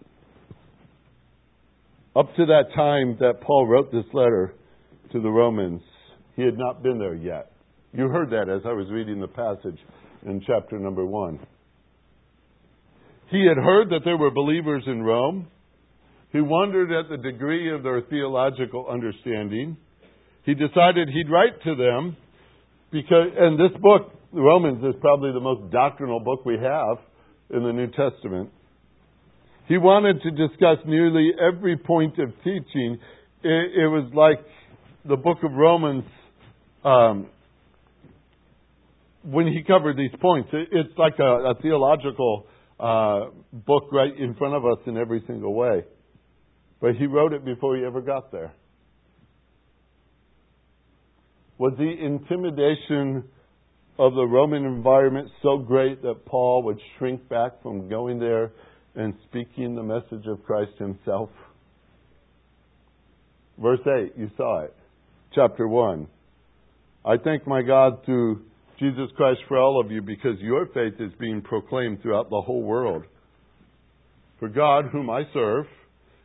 Up 2.16 2.35
to 2.37 2.46
that 2.46 2.75
time 2.75 3.18
that 3.20 3.42
Paul 3.42 3.66
wrote 3.66 3.92
this 3.92 4.06
letter 4.14 4.54
to 5.12 5.20
the 5.20 5.28
Romans, 5.28 5.82
he 6.35 6.42
had 6.42 6.56
not 6.56 6.82
been 6.82 6.99
there 6.99 7.14
yet. 7.14 7.52
You 7.92 8.08
heard 8.08 8.30
that 8.30 8.49
as 8.49 8.62
I 8.64 8.73
was 8.73 8.87
reading 8.90 9.20
the 9.20 9.28
passage 9.28 9.78
in 10.25 10.42
chapter 10.46 10.78
number 10.78 11.04
one. 11.04 11.38
He 13.30 13.44
had 13.46 13.62
heard 13.62 13.90
that 13.90 14.00
there 14.04 14.16
were 14.16 14.30
believers 14.30 14.85
in 14.87 15.02
Rome. 15.02 15.49
He 16.32 16.40
wondered 16.40 16.90
at 16.90 17.11
the 17.11 17.18
degree 17.18 17.75
of 17.75 17.82
their 17.82 18.00
theological 18.00 18.87
understanding. 18.90 19.76
He 20.44 20.54
decided 20.54 21.08
he'd 21.08 21.30
write 21.30 21.62
to 21.64 21.75
them 21.75 22.16
because, 22.92 23.28
and 23.37 23.58
this 23.58 23.78
book, 23.82 24.12
the 24.32 24.40
Romans, 24.40 24.82
is 24.82 24.94
probably 25.02 25.32
the 25.32 25.40
most 25.40 25.70
doctrinal 25.70 26.20
book 26.20 26.46
we 26.46 26.54
have 26.54 26.96
in 27.50 27.62
the 27.62 27.73
New 27.73 27.88
Testament. 27.88 28.50
He 29.68 29.78
wanted 29.78 30.23
to 30.23 30.30
discuss 30.30 30.78
nearly 30.87 31.32
every 31.40 31.76
point 31.76 32.18
of 32.18 32.30
teaching. 32.44 32.99
It, 33.42 33.82
it 33.82 33.88
was 33.88 34.11
like 34.14 34.44
the 35.04 35.16
book 35.16 35.38
of 35.42 35.52
Romans 35.52 36.04
um, 36.85 37.28
when 39.25 39.49
he 39.49 39.62
covered 39.62 39.96
these 39.96 40.16
points, 40.20 40.49
it, 40.52 40.68
it's 40.70 40.96
like 40.96 41.18
a, 41.18 41.50
a 41.50 41.54
theological 41.61 42.46
uh, 42.78 43.26
book 43.52 43.85
right 43.92 44.16
in 44.16 44.35
front 44.35 44.54
of 44.54 44.64
us 44.64 44.78
in 44.87 44.96
every 44.96 45.23
single 45.26 45.54
way. 45.54 45.82
But 46.80 46.94
he 46.94 47.06
wrote 47.06 47.32
it 47.32 47.44
before 47.44 47.76
he 47.76 47.85
ever 47.85 48.00
got 48.00 48.30
there. 48.30 48.52
Was 51.58 51.73
the 51.78 51.90
intimidation 51.90 53.25
of 53.99 54.14
the 54.14 54.25
Roman 54.25 54.64
environment 54.64 55.30
so 55.42 55.58
great 55.58 56.02
that 56.02 56.26
Paul 56.26 56.62
would 56.64 56.78
shrink 56.99 57.28
back 57.28 57.62
from 57.62 57.88
going 57.88 58.18
there 58.18 58.52
and 58.96 59.14
speaking 59.28 59.74
the 59.74 59.82
message 59.82 60.26
of 60.26 60.44
Christ 60.44 60.72
himself? 60.78 61.30
Verse 63.58 63.80
8, 63.86 64.12
you 64.16 64.30
saw 64.36 64.64
it. 64.64 64.74
Chapter 65.34 65.68
1. 65.68 66.06
I 67.04 67.16
thank 67.22 67.46
my 67.46 67.62
God 67.62 68.04
through 68.04 68.42
Jesus 68.78 69.08
Christ 69.16 69.40
for 69.48 69.58
all 69.58 69.80
of 69.80 69.90
you 69.90 70.02
because 70.02 70.38
your 70.40 70.66
faith 70.66 70.94
is 70.98 71.12
being 71.18 71.40
proclaimed 71.40 72.02
throughout 72.02 72.30
the 72.30 72.40
whole 72.40 72.62
world. 72.62 73.04
For 74.38 74.48
God, 74.48 74.86
whom 74.92 75.08
I 75.08 75.22
serve, 75.32 75.66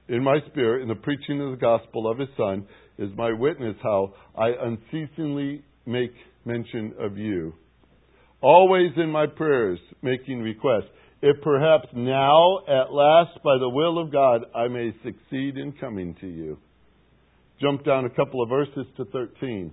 in 0.09 0.23
my 0.23 0.39
spirit, 0.49 0.81
in 0.81 0.89
the 0.89 0.95
preaching 0.95 1.41
of 1.41 1.51
the 1.51 1.57
gospel 1.57 2.09
of 2.09 2.19
his 2.19 2.29
Son, 2.35 2.67
is 2.97 3.09
my 3.15 3.31
witness 3.31 3.75
how 3.81 4.13
I 4.37 4.49
unceasingly 4.61 5.63
make 5.85 6.13
mention 6.45 6.93
of 6.99 7.17
you. 7.17 7.53
Always 8.41 8.91
in 8.97 9.09
my 9.09 9.27
prayers, 9.27 9.79
making 10.01 10.41
requests. 10.41 10.89
If 11.21 11.41
perhaps 11.41 11.87
now, 11.93 12.59
at 12.67 12.91
last, 12.91 13.43
by 13.43 13.57
the 13.59 13.69
will 13.69 13.99
of 13.99 14.11
God, 14.11 14.45
I 14.55 14.67
may 14.67 14.91
succeed 15.03 15.57
in 15.57 15.73
coming 15.79 16.15
to 16.21 16.27
you. 16.27 16.57
Jump 17.59 17.85
down 17.85 18.05
a 18.05 18.09
couple 18.09 18.41
of 18.41 18.49
verses 18.49 18.87
to 18.97 19.05
13. 19.05 19.71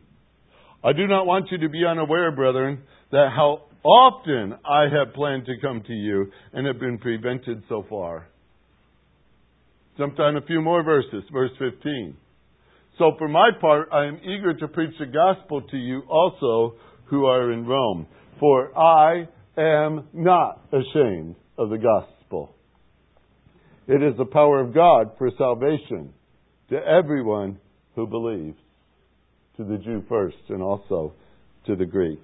I 0.85 0.93
do 0.93 1.07
not 1.07 1.27
want 1.27 1.51
you 1.51 1.59
to 1.59 1.69
be 1.71 1.87
unaware, 1.87 2.31
brethren, 2.33 2.83
that 3.13 3.31
how 3.35 3.63
often 3.83 4.59
I 4.65 4.83
have 4.83 5.15
planned 5.15 5.47
to 5.47 5.55
come 5.63 5.83
to 5.87 5.93
you 5.93 6.31
and 6.53 6.67
have 6.67 6.79
been 6.79 6.99
prevented 6.99 7.63
so 7.69 7.85
far. 7.89 8.29
Jump 9.97 10.19
down 10.19 10.37
a 10.37 10.43
few 10.43 10.61
more 10.61 10.83
verses, 10.83 11.25
verse 11.33 11.51
15. 11.59 12.15
So 12.99 13.13
for 13.17 13.27
my 13.27 13.51
part, 13.59 13.89
I 13.91 14.05
am 14.05 14.21
eager 14.23 14.53
to 14.53 14.69
preach 14.69 14.95
the 14.99 15.07
gospel 15.07 15.63
to 15.63 15.77
you 15.77 16.03
also 16.09 16.75
who 17.07 17.25
are 17.25 17.53
in 17.53 17.65
Rome. 17.65 18.07
For 18.39 18.77
I 18.79 19.29
am 19.59 20.09
not 20.13 20.61
ashamed 20.73 21.37
of 21.57 21.71
the 21.71 21.79
gospel. 21.79 22.55
It 23.87 24.03
is 24.03 24.17
the 24.17 24.27
power 24.27 24.61
of 24.61 24.75
God 24.75 25.13
for 25.19 25.31
salvation 25.37 26.13
to 26.71 26.77
everyone 26.77 27.59
who 27.95 28.07
believes 28.07 28.59
to 29.57 29.65
the 29.65 29.79
Jew 29.79 30.05
first 30.09 30.37
and 30.51 30.63
also 30.63 31.15
to 31.67 31.75
the 31.75 31.87
Greek. 31.87 32.21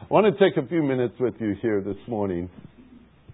I 0.00 0.06
want 0.08 0.26
to 0.26 0.32
take 0.38 0.56
a 0.56 0.66
few 0.68 0.82
minutes 0.82 1.14
with 1.18 1.34
you 1.40 1.56
here 1.60 1.80
this 1.80 1.96
morning 2.06 2.48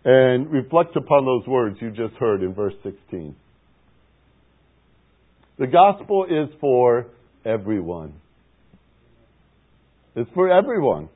and 0.04 0.50
reflect 0.50 0.96
upon 0.96 1.24
those 1.24 1.46
words 1.46 1.76
you 1.80 1.90
just 1.90 2.14
heard 2.14 2.42
in 2.42 2.54
verse 2.54 2.74
16. 2.82 3.34
The 5.58 5.66
gospel 5.66 6.24
is 6.24 6.54
for 6.60 7.06
everyone. 7.44 8.14
It's 10.16 10.30
for 10.34 10.50
everyone. 10.50 11.08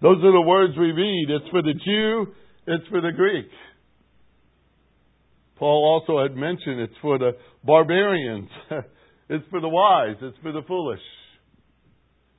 Those 0.00 0.18
are 0.18 0.32
the 0.32 0.46
words 0.46 0.74
we 0.78 0.92
read. 0.92 1.26
It's 1.28 1.50
for 1.50 1.62
the 1.62 1.74
Jew, 1.74 2.26
it's 2.66 2.86
for 2.88 3.00
the 3.00 3.12
Greek. 3.12 3.48
Paul 5.56 6.00
also 6.06 6.22
had 6.22 6.36
mentioned 6.36 6.80
it's 6.80 6.94
for 7.02 7.18
the 7.18 7.32
barbarians. 7.64 8.48
It's 9.30 9.44
for 9.50 9.60
the 9.60 9.68
wise, 9.68 10.16
it's 10.22 10.38
for 10.42 10.52
the 10.52 10.62
foolish. 10.66 11.02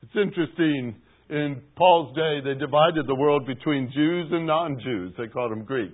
It's 0.02 0.12
interesting, 0.16 0.96
in 1.30 1.62
Paul's 1.76 2.16
day, 2.16 2.40
they 2.44 2.58
divided 2.58 3.06
the 3.06 3.14
world 3.14 3.46
between 3.46 3.92
Jews 3.94 4.30
and 4.32 4.48
non 4.48 4.80
Jews. 4.84 5.14
They 5.18 5.28
called 5.28 5.52
them 5.52 5.66
Greeks, 5.66 5.94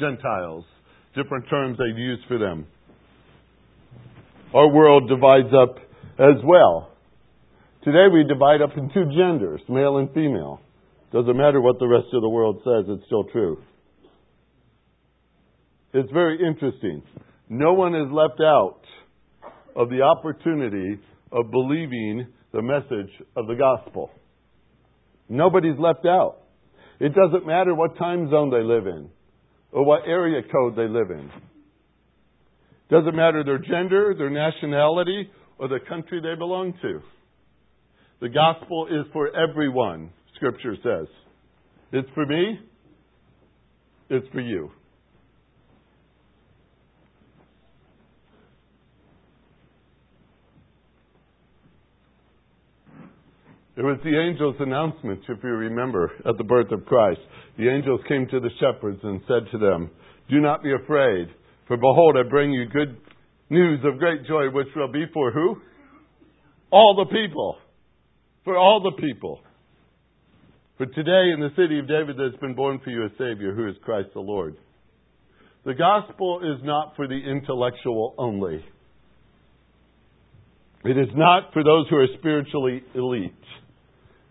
Gentiles, 0.00 0.64
different 1.14 1.48
terms 1.48 1.78
they'd 1.78 2.00
use 2.00 2.18
for 2.26 2.38
them. 2.38 2.66
Our 4.52 4.68
world 4.68 5.08
divides 5.08 5.54
up 5.54 5.76
as 6.18 6.42
well. 6.44 6.90
Today 7.84 8.08
we 8.12 8.24
divide 8.24 8.60
up 8.60 8.76
in 8.76 8.90
two 8.92 9.04
genders, 9.16 9.60
male 9.68 9.98
and 9.98 10.12
female. 10.12 10.60
Doesn't 11.12 11.36
matter 11.36 11.60
what 11.60 11.78
the 11.78 11.88
rest 11.88 12.06
of 12.12 12.22
the 12.22 12.28
world 12.28 12.60
says, 12.64 12.84
it's 12.88 13.04
still 13.06 13.24
true. 13.24 13.62
It's 15.92 16.10
very 16.12 16.38
interesting. 16.46 17.02
No 17.48 17.72
one 17.72 17.96
is 17.96 18.06
left 18.12 18.40
out 18.40 18.80
of 19.74 19.88
the 19.88 20.02
opportunity 20.02 21.00
of 21.32 21.50
believing 21.50 22.28
the 22.52 22.62
message 22.62 23.10
of 23.36 23.46
the 23.48 23.54
gospel. 23.54 24.10
Nobody's 25.28 25.78
left 25.78 26.06
out. 26.06 26.38
It 27.00 27.12
doesn't 27.14 27.46
matter 27.46 27.74
what 27.74 27.96
time 27.96 28.30
zone 28.30 28.50
they 28.50 28.62
live 28.62 28.86
in 28.86 29.10
or 29.72 29.84
what 29.84 30.02
area 30.06 30.42
code 30.42 30.76
they 30.76 30.88
live 30.88 31.10
in. 31.10 31.30
Doesn't 32.90 33.14
matter 33.14 33.44
their 33.44 33.58
gender, 33.58 34.14
their 34.16 34.30
nationality, 34.30 35.30
or 35.58 35.68
the 35.68 35.78
country 35.88 36.20
they 36.20 36.36
belong 36.36 36.74
to. 36.82 37.00
The 38.20 38.28
gospel 38.28 38.88
is 38.88 39.06
for 39.12 39.30
everyone, 39.34 40.10
Scripture 40.40 40.74
says. 40.82 41.06
It's 41.92 42.08
for 42.14 42.24
me, 42.24 42.58
it's 44.08 44.26
for 44.32 44.40
you. 44.40 44.70
It 53.76 53.82
was 53.82 53.98
the 54.02 54.16
angel's 54.16 54.56
announcement, 54.60 55.20
if 55.28 55.38
you 55.42 55.50
remember, 55.50 56.10
at 56.26 56.38
the 56.38 56.44
birth 56.44 56.72
of 56.72 56.86
Christ. 56.86 57.20
The 57.58 57.68
angels 57.68 58.00
came 58.08 58.26
to 58.30 58.40
the 58.40 58.50
shepherds 58.60 59.00
and 59.02 59.20
said 59.28 59.50
to 59.52 59.58
them, 59.58 59.90
Do 60.30 60.40
not 60.40 60.62
be 60.62 60.72
afraid, 60.72 61.28
for 61.68 61.76
behold, 61.76 62.16
I 62.18 62.28
bring 62.28 62.50
you 62.50 62.66
good 62.66 62.96
news 63.50 63.80
of 63.84 63.98
great 63.98 64.26
joy, 64.26 64.50
which 64.50 64.68
will 64.74 64.90
be 64.90 65.04
for 65.12 65.32
who? 65.32 65.56
All 66.70 66.94
the 66.96 67.10
people. 67.14 67.56
For 68.44 68.56
all 68.56 68.80
the 68.82 69.02
people. 69.02 69.40
For 70.80 70.86
today 70.86 71.28
in 71.34 71.40
the 71.40 71.50
city 71.56 71.78
of 71.78 71.86
David 71.86 72.16
there's 72.16 72.40
been 72.40 72.54
born 72.54 72.80
for 72.82 72.88
you 72.88 73.04
a 73.04 73.10
Savior, 73.18 73.54
who 73.54 73.68
is 73.68 73.74
Christ 73.84 74.08
the 74.14 74.20
Lord. 74.20 74.56
The 75.66 75.74
gospel 75.74 76.40
is 76.42 76.64
not 76.64 76.96
for 76.96 77.06
the 77.06 77.20
intellectual 77.20 78.14
only. 78.16 78.64
It 80.86 80.96
is 80.96 81.08
not 81.14 81.52
for 81.52 81.62
those 81.62 81.84
who 81.90 81.96
are 81.96 82.06
spiritually 82.18 82.82
elite. 82.94 83.34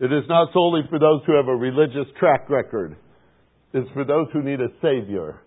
It 0.00 0.12
is 0.12 0.24
not 0.28 0.48
solely 0.52 0.80
for 0.90 0.98
those 0.98 1.20
who 1.24 1.36
have 1.36 1.46
a 1.46 1.54
religious 1.54 2.12
track 2.18 2.50
record. 2.50 2.96
It's 3.72 3.88
for 3.92 4.04
those 4.04 4.26
who 4.32 4.42
need 4.42 4.60
a 4.60 4.70
Savior. 4.82 5.40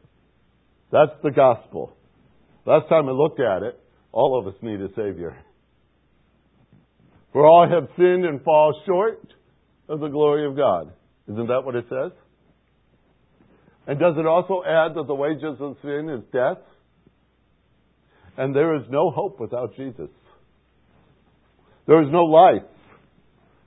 That's 0.89 1.12
the 1.22 1.32
gospel. 1.32 1.98
Last 2.66 2.88
time 2.88 3.10
I 3.10 3.12
looked 3.12 3.42
at 3.42 3.62
it, 3.62 3.78
all 4.13 4.39
of 4.39 4.48
us 4.48 4.58
need 4.62 4.80
a 4.80 4.88
Savior. 4.96 5.36
For 7.34 7.46
all 7.46 7.68
have 7.70 7.89
sinned 7.98 8.24
and 8.24 8.42
fall 8.42 8.74
short 8.86 9.20
of 9.89 10.00
the 10.00 10.08
glory 10.08 10.46
of 10.46 10.56
God. 10.56 10.91
Isn't 11.32 11.48
that 11.48 11.62
what 11.63 11.76
it 11.76 11.86
says? 11.89 12.12
And 13.88 14.00
does 14.00 14.15
it 14.17 14.26
also 14.26 14.63
add 14.65 14.96
that 14.96 15.08
the 15.08 15.15
wages 15.15 15.58
of 15.60 15.78
sin 15.82 16.10
is 16.10 16.24
death? 16.32 16.63
And 18.38 18.56
there 18.56 18.76
is 18.76 18.84
no 18.89 19.12
hope 19.12 19.39
without 19.39 19.76
Jesus. 19.76 20.10
There 21.86 22.02
is 22.02 22.10
no 22.12 22.24
life 22.24 22.63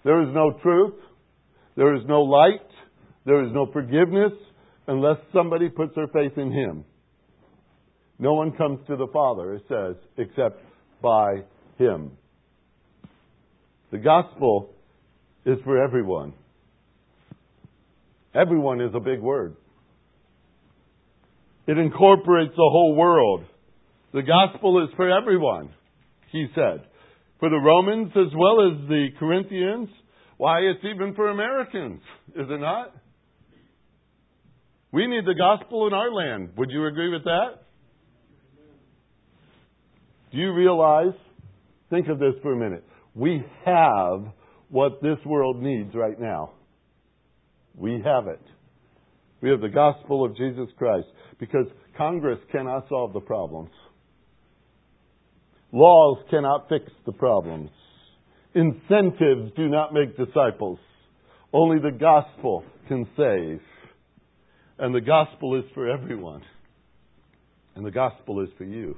there 0.07 0.23
is 0.23 0.29
no 0.33 0.53
truth. 0.63 0.95
There 1.77 1.97
is 1.97 2.03
no 2.07 2.23
light. 2.23 2.63
There 3.25 3.45
is 3.45 3.51
no 3.53 3.67
forgiveness 3.73 4.33
unless 4.87 5.17
somebody 5.35 5.69
puts 5.69 5.97
their 5.97 6.07
faith 6.07 6.39
in 6.39 6.53
Him. 6.53 6.85
No 8.21 8.35
one 8.35 8.53
comes 8.53 8.79
to 8.87 8.95
the 8.95 9.09
Father, 9.13 9.55
it 9.55 9.63
says, 9.69 9.97
except 10.17 10.63
by 11.03 11.43
Him. 11.77 12.13
The 13.91 13.99
gospel 13.99 14.76
is 15.47 15.59
for 15.65 15.83
everyone. 15.83 16.35
Everyone 18.35 18.83
is 18.83 18.91
a 18.95 19.01
big 19.01 19.21
word. 19.21 19.57
It 21.67 21.79
incorporates 21.79 22.53
the 22.53 22.69
whole 22.71 22.95
world. 22.95 23.45
The 24.13 24.23
gospel 24.23 24.85
is 24.85 24.91
for 24.97 25.11
everyone, 25.11 25.71
he 26.31 26.47
said 26.55 26.87
for 27.39 27.51
the 27.51 27.57
Romans 27.57 28.13
as 28.17 28.33
well 28.37 28.71
as 28.71 28.89
the 28.89 29.09
Corinthians. 29.19 29.89
Why, 30.37 30.61
it's 30.61 30.85
even 30.85 31.15
for 31.15 31.31
Americans, 31.31 32.01
is 32.31 32.47
it 32.49 32.61
not? 32.61 32.95
We 34.93 35.07
need 35.07 35.25
the 35.27 35.35
gospel 35.35 35.87
in 35.87 35.93
our 35.93 36.13
land. 36.13 36.51
Would 36.57 36.71
you 36.71 36.87
agree 36.87 37.13
with 37.13 37.25
that? 37.25 37.63
Do 40.33 40.39
you 40.39 40.53
realize? 40.53 41.15
Think 41.91 42.09
of 42.09 42.19
this 42.19 42.35
for 42.43 42.53
a 42.53 42.57
minute. 42.57 42.85
We 43.15 43.45
have 43.65 44.27
what 44.69 45.03
this 45.03 45.19
world 45.25 45.63
needs 45.63 45.95
right 45.95 46.19
now. 46.19 46.53
We 47.75 48.03
have 48.05 48.27
it. 48.27 48.41
We 49.41 49.51
have 49.51 49.61
the 49.61 49.69
gospel 49.69 50.25
of 50.25 50.37
Jesus 50.37 50.69
Christ 50.79 51.07
because 51.39 51.67
Congress 51.97 52.39
cannot 52.51 52.89
solve 52.89 53.13
the 53.13 53.21
problems. 53.21 53.71
Laws 55.73 56.19
cannot 56.31 56.69
fix 56.69 56.91
the 57.05 57.13
problems. 57.13 57.71
Incentives 58.55 59.53
do 59.57 59.69
not 59.69 59.93
make 59.93 60.17
disciples. 60.17 60.79
Only 61.53 61.79
the 61.79 61.97
gospel 61.97 62.65
can 62.89 63.07
save. 63.17 63.61
And 64.79 64.95
the 64.95 65.01
gospel 65.01 65.59
is 65.59 65.65
for 65.75 65.89
everyone. 65.89 66.43
And 67.75 67.85
the 67.85 67.91
gospel 67.91 68.41
is 68.43 68.49
for 68.57 68.65
you. 68.65 68.97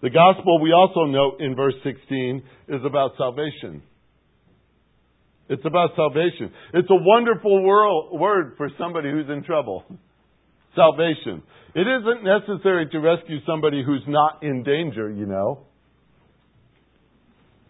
The 0.00 0.10
gospel, 0.10 0.60
we 0.62 0.72
also 0.72 1.04
note 1.04 1.40
in 1.40 1.56
verse 1.56 1.74
16, 1.82 2.42
is 2.68 2.80
about 2.84 3.12
salvation. 3.18 3.82
It's 5.48 5.64
about 5.64 5.90
salvation. 5.96 6.52
It's 6.74 6.88
a 6.90 7.00
wonderful 7.00 7.62
world, 7.62 8.18
word 8.20 8.54
for 8.56 8.68
somebody 8.78 9.10
who's 9.10 9.28
in 9.28 9.42
trouble. 9.44 9.84
Salvation. 10.74 11.42
It 11.74 11.86
isn't 11.86 12.24
necessary 12.24 12.88
to 12.90 12.98
rescue 12.98 13.38
somebody 13.46 13.82
who's 13.84 14.04
not 14.06 14.42
in 14.42 14.62
danger, 14.62 15.10
you 15.10 15.26
know. 15.26 15.66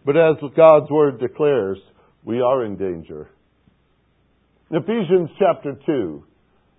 But 0.05 0.17
as 0.17 0.37
God's 0.57 0.91
word 0.91 1.21
declares, 1.21 1.79
we 2.25 2.41
are 2.41 2.64
in 2.64 2.77
danger. 2.77 3.29
Ephesians 4.71 5.31
chapter 5.38 5.79
2, 5.87 6.25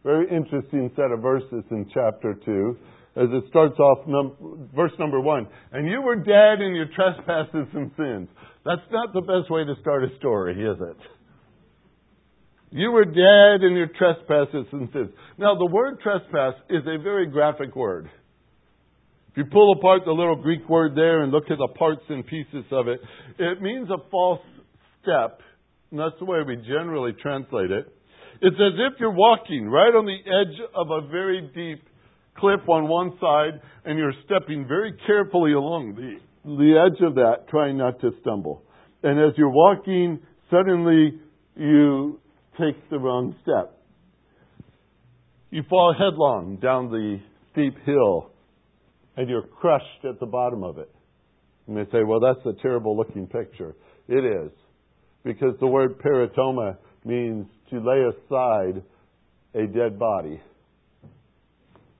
very 0.03 0.29
interesting 0.29 0.91
set 0.95 1.11
of 1.11 1.21
verses 1.21 1.63
in 1.71 1.89
chapter 1.93 2.35
2, 2.45 2.77
as 3.19 3.27
it 3.31 3.43
starts 3.49 3.77
off, 3.79 4.07
num- 4.07 4.69
verse 4.73 4.93
number 4.97 5.19
1. 5.19 5.47
And 5.73 5.87
you 5.87 6.01
were 6.01 6.15
dead 6.15 6.61
in 6.61 6.73
your 6.73 6.87
trespasses 6.95 7.67
and 7.73 7.91
sins. 7.97 8.29
That's 8.65 8.87
not 8.91 9.13
the 9.13 9.21
best 9.21 9.51
way 9.51 9.65
to 9.65 9.75
start 9.81 10.03
a 10.03 10.15
story, 10.17 10.53
is 10.53 10.77
it? 10.79 10.97
You 12.71 12.91
were 12.91 13.05
dead 13.05 13.65
in 13.65 13.75
your 13.75 13.89
trespasses 13.97 14.67
and 14.71 14.89
sins. 14.93 15.09
Now, 15.37 15.57
the 15.57 15.65
word 15.65 15.99
trespass 16.01 16.53
is 16.69 16.83
a 16.83 17.01
very 17.01 17.27
graphic 17.27 17.75
word. 17.75 18.09
If 19.31 19.37
you 19.37 19.45
pull 19.51 19.73
apart 19.73 20.03
the 20.05 20.11
little 20.11 20.35
Greek 20.35 20.67
word 20.69 20.95
there 20.95 21.23
and 21.23 21.31
look 21.31 21.45
at 21.49 21.57
the 21.57 21.69
parts 21.77 22.03
and 22.09 22.25
pieces 22.25 22.65
of 22.71 22.87
it, 22.87 22.99
it 23.37 23.61
means 23.61 23.89
a 23.89 24.09
false 24.09 24.41
step. 25.01 25.41
And 25.91 25.99
that's 25.99 26.17
the 26.19 26.25
way 26.25 26.39
we 26.45 26.57
generally 26.57 27.13
translate 27.19 27.71
it. 27.71 27.85
It's 28.41 28.55
as 28.55 28.73
if 28.77 28.99
you're 28.99 29.11
walking 29.11 29.67
right 29.67 29.93
on 29.93 30.05
the 30.05 30.15
edge 30.15 30.59
of 30.73 30.87
a 30.91 31.07
very 31.09 31.41
deep 31.53 31.83
cliff 32.37 32.61
on 32.67 32.87
one 32.87 33.17
side 33.19 33.61
and 33.85 33.97
you're 33.97 34.13
stepping 34.25 34.67
very 34.67 34.93
carefully 35.05 35.53
along 35.53 35.95
the, 35.95 36.17
the 36.45 36.79
edge 36.85 37.01
of 37.05 37.15
that, 37.15 37.47
trying 37.49 37.77
not 37.77 37.99
to 38.01 38.11
stumble. 38.21 38.63
And 39.03 39.19
as 39.19 39.37
you're 39.37 39.51
walking, 39.51 40.19
suddenly 40.49 41.19
you 41.55 42.19
take 42.59 42.89
the 42.89 42.99
wrong 42.99 43.35
step. 43.41 43.77
You 45.51 45.63
fall 45.69 45.93
headlong 45.97 46.57
down 46.61 46.91
the 46.91 47.19
steep 47.51 47.75
hill 47.85 48.31
and 49.17 49.29
you're 49.29 49.41
crushed 49.41 50.05
at 50.07 50.19
the 50.19 50.25
bottom 50.25 50.63
of 50.63 50.77
it. 50.77 50.89
And 51.67 51.77
they 51.77 51.83
say, 51.91 52.03
well, 52.03 52.19
that's 52.19 52.45
a 52.45 52.61
terrible 52.61 52.95
looking 52.97 53.27
picture. 53.27 53.75
It 54.07 54.25
is. 54.25 54.51
Because 55.23 55.55
the 55.59 55.67
word 55.67 55.99
paraptoma 55.99 56.77
means 57.05 57.45
to 57.69 57.77
lay 57.77 58.03
aside 58.09 58.83
a 59.53 59.67
dead 59.67 59.99
body, 59.99 60.41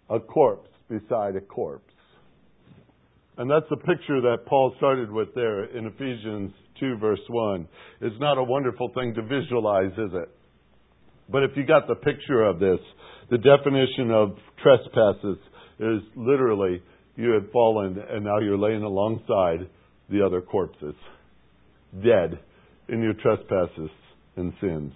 a 0.10 0.20
corpse 0.20 0.70
beside 0.90 1.36
a 1.36 1.42
corpse. 1.42 1.84
And 3.38 3.50
that's 3.50 3.66
the 3.70 3.78
picture 3.78 4.20
that 4.22 4.46
Paul 4.48 4.74
started 4.78 5.12
with 5.12 5.34
there 5.34 5.64
in 5.66 5.86
Ephesians 5.86 6.52
2, 6.80 6.98
verse 6.98 7.22
1. 7.30 7.68
It's 8.02 8.20
not 8.20 8.38
a 8.38 8.44
wonderful 8.44 8.92
thing 8.94 9.14
to 9.16 9.22
visualize, 9.22 9.94
is 9.94 10.12
it? 10.14 10.30
But 11.32 11.44
if 11.44 11.52
you 11.56 11.66
got 11.66 11.88
the 11.88 11.96
picture 11.96 12.44
of 12.44 12.60
this, 12.60 12.80
the 13.30 13.38
definition 13.38 14.12
of 14.12 14.36
trespasses 14.62 15.38
is 15.80 16.02
literally 16.16 16.82
you 17.16 17.32
had 17.32 17.52
fallen 17.52 17.98
and 18.10 18.26
now 18.26 18.40
you're 18.40 18.58
laying 18.58 18.84
alongside 18.84 19.70
the 20.10 20.26
other 20.26 20.42
corpses, 20.42 20.96
dead 22.04 22.40
in 22.90 23.02
your 23.02 23.14
trespasses 23.14 23.90
and 24.36 24.54
sins. 24.60 24.94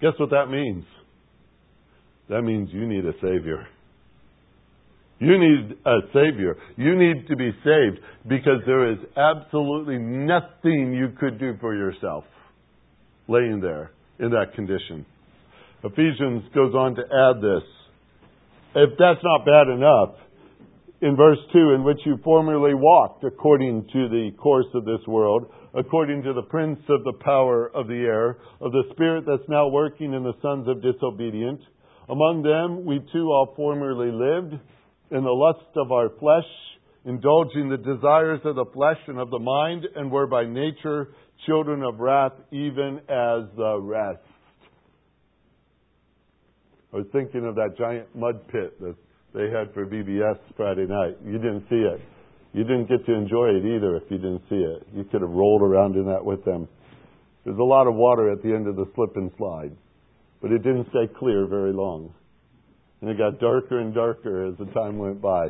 Guess 0.00 0.12
what 0.18 0.30
that 0.30 0.50
means? 0.50 0.84
That 2.30 2.42
means 2.42 2.70
you 2.72 2.86
need 2.86 3.04
a 3.04 3.12
Savior. 3.14 3.66
You 5.18 5.36
need 5.36 5.76
a 5.84 5.98
Savior. 6.14 6.56
You 6.76 6.96
need 6.96 7.26
to 7.28 7.36
be 7.36 7.50
saved 7.64 7.98
because 8.26 8.62
there 8.66 8.92
is 8.92 8.98
absolutely 9.16 9.98
nothing 9.98 10.94
you 10.94 11.08
could 11.18 11.38
do 11.38 11.56
for 11.60 11.74
yourself 11.74 12.24
laying 13.28 13.60
there 13.60 13.90
in 14.20 14.30
that 14.30 14.54
condition. 14.54 15.04
Ephesians 15.82 16.44
goes 16.54 16.72
on 16.74 16.94
to 16.94 17.02
add 17.02 17.42
this. 17.42 17.68
If 18.76 18.90
that's 18.98 19.20
not 19.24 19.44
bad 19.44 19.68
enough, 19.68 20.14
in 21.02 21.16
verse 21.16 21.38
2, 21.52 21.72
in 21.72 21.82
which 21.82 21.98
you 22.04 22.18
formerly 22.22 22.74
walked 22.74 23.24
according 23.24 23.88
to 23.92 24.08
the 24.08 24.30
course 24.38 24.66
of 24.74 24.84
this 24.84 25.00
world, 25.08 25.50
according 25.74 26.22
to 26.22 26.32
the 26.32 26.42
prince 26.42 26.78
of 26.88 27.02
the 27.04 27.14
power 27.24 27.70
of 27.74 27.88
the 27.88 27.94
air, 27.94 28.36
of 28.60 28.70
the 28.70 28.84
spirit 28.92 29.24
that's 29.26 29.48
now 29.48 29.66
working 29.66 30.12
in 30.12 30.22
the 30.22 30.34
sons 30.42 30.68
of 30.68 30.82
disobedience. 30.82 31.62
Among 32.10 32.42
them 32.42 32.84
we 32.84 32.98
too 33.12 33.30
all 33.30 33.52
formerly 33.54 34.10
lived 34.10 34.54
in 35.12 35.22
the 35.22 35.30
lust 35.30 35.70
of 35.76 35.92
our 35.92 36.08
flesh, 36.18 36.48
indulging 37.04 37.68
the 37.68 37.76
desires 37.76 38.40
of 38.44 38.56
the 38.56 38.64
flesh 38.74 38.98
and 39.06 39.18
of 39.18 39.30
the 39.30 39.38
mind, 39.38 39.86
and 39.94 40.10
were 40.10 40.26
by 40.26 40.44
nature 40.44 41.14
children 41.46 41.82
of 41.82 42.00
wrath, 42.00 42.32
even 42.50 42.98
as 43.08 43.48
the 43.56 43.78
rest. 43.80 44.18
I 46.92 46.96
was 46.96 47.06
thinking 47.12 47.46
of 47.46 47.54
that 47.54 47.78
giant 47.78 48.14
mud 48.16 48.46
pit 48.48 48.80
that 48.80 48.96
they 49.32 49.48
had 49.48 49.72
for 49.72 49.86
VBS 49.86 50.38
Friday 50.56 50.86
night. 50.86 51.16
You 51.24 51.38
didn't 51.38 51.64
see 51.70 51.76
it. 51.76 52.00
You 52.52 52.64
didn't 52.64 52.88
get 52.88 53.06
to 53.06 53.14
enjoy 53.14 53.50
it 53.50 53.64
either 53.64 53.94
if 53.94 54.10
you 54.10 54.18
didn't 54.18 54.42
see 54.50 54.56
it. 54.56 54.86
You 54.92 55.04
could 55.04 55.20
have 55.20 55.30
rolled 55.30 55.62
around 55.62 55.94
in 55.94 56.06
that 56.06 56.24
with 56.24 56.44
them. 56.44 56.66
There's 57.44 57.58
a 57.58 57.62
lot 57.62 57.86
of 57.86 57.94
water 57.94 58.32
at 58.32 58.42
the 58.42 58.52
end 58.52 58.66
of 58.66 58.74
the 58.74 58.86
slip 58.96 59.14
and 59.14 59.30
slide, 59.38 59.70
but 60.40 60.52
it 60.52 60.62
didn't 60.62 60.88
stay 60.90 61.12
clear 61.18 61.46
very 61.46 61.72
long. 61.72 62.12
And 63.00 63.10
it 63.10 63.18
got 63.18 63.40
darker 63.40 63.78
and 63.78 63.94
darker 63.94 64.46
as 64.46 64.58
the 64.58 64.66
time 64.72 64.98
went 64.98 65.20
by. 65.20 65.48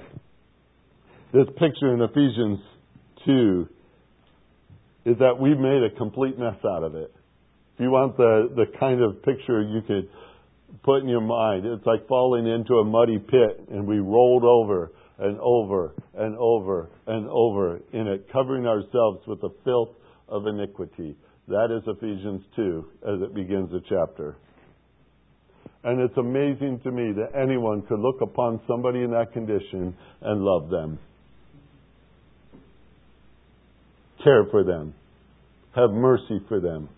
This 1.32 1.46
picture 1.58 1.94
in 1.94 2.00
Ephesians 2.00 2.58
2 3.26 3.68
is 5.06 5.18
that 5.18 5.38
we've 5.40 5.58
made 5.58 5.82
a 5.82 5.96
complete 5.96 6.38
mess 6.38 6.56
out 6.64 6.82
of 6.82 6.94
it. 6.94 7.12
If 7.74 7.80
you 7.80 7.90
want 7.90 8.16
the, 8.16 8.50
the 8.54 8.78
kind 8.78 9.02
of 9.02 9.22
picture 9.22 9.62
you 9.62 9.80
could 9.86 10.08
put 10.82 11.02
in 11.02 11.08
your 11.08 11.20
mind, 11.20 11.66
it's 11.66 11.86
like 11.86 12.06
falling 12.08 12.46
into 12.46 12.74
a 12.74 12.84
muddy 12.84 13.18
pit 13.18 13.68
and 13.70 13.86
we 13.86 13.98
rolled 13.98 14.44
over 14.44 14.92
and 15.18 15.38
over 15.40 15.94
and 16.14 16.36
over 16.36 16.90
and 17.06 17.28
over 17.28 17.80
in 17.92 18.06
it, 18.06 18.26
covering 18.32 18.66
ourselves 18.66 19.20
with 19.26 19.40
the 19.40 19.50
filth 19.64 19.90
of 20.28 20.46
iniquity. 20.46 21.16
That 21.48 21.68
is 21.70 21.82
Ephesians 21.86 22.42
2 22.56 22.84
as 23.06 23.22
it 23.22 23.34
begins 23.34 23.70
the 23.70 23.82
chapter. 23.88 24.36
And 25.82 26.00
it's 26.00 26.16
amazing 26.16 26.80
to 26.84 26.90
me 26.90 27.12
that 27.12 27.38
anyone 27.40 27.82
could 27.82 28.00
look 28.00 28.20
upon 28.20 28.60
somebody 28.68 29.02
in 29.02 29.10
that 29.12 29.32
condition 29.32 29.96
and 30.20 30.42
love 30.42 30.68
them, 30.68 30.98
care 34.22 34.44
for 34.50 34.62
them, 34.62 34.94
have 35.74 35.90
mercy 35.90 36.40
for 36.48 36.60
them. 36.60 36.88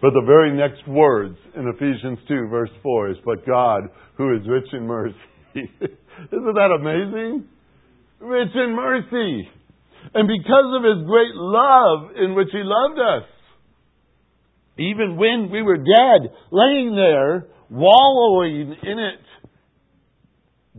But 0.00 0.14
the 0.14 0.26
very 0.26 0.50
next 0.56 0.86
words 0.88 1.36
in 1.54 1.68
Ephesians 1.68 2.18
2, 2.26 2.48
verse 2.48 2.70
4 2.82 3.10
is, 3.10 3.16
But 3.24 3.46
God, 3.46 3.82
who 4.16 4.34
is 4.34 4.40
rich 4.48 4.66
in 4.72 4.84
mercy, 4.84 5.14
isn't 5.54 5.78
that 6.30 6.76
amazing? 6.80 7.46
Rich 8.18 8.50
in 8.52 8.74
mercy. 8.74 9.48
And 10.12 10.26
because 10.26 10.74
of 10.74 10.82
his 10.82 11.06
great 11.06 11.34
love 11.34 12.16
in 12.16 12.34
which 12.34 12.48
he 12.50 12.62
loved 12.64 12.98
us, 12.98 13.28
even 14.78 15.16
when 15.16 15.50
we 15.50 15.62
were 15.62 15.76
dead, 15.76 16.32
laying 16.50 16.94
there, 16.94 17.46
wallowing 17.70 18.74
in 18.82 18.98
it, 18.98 19.20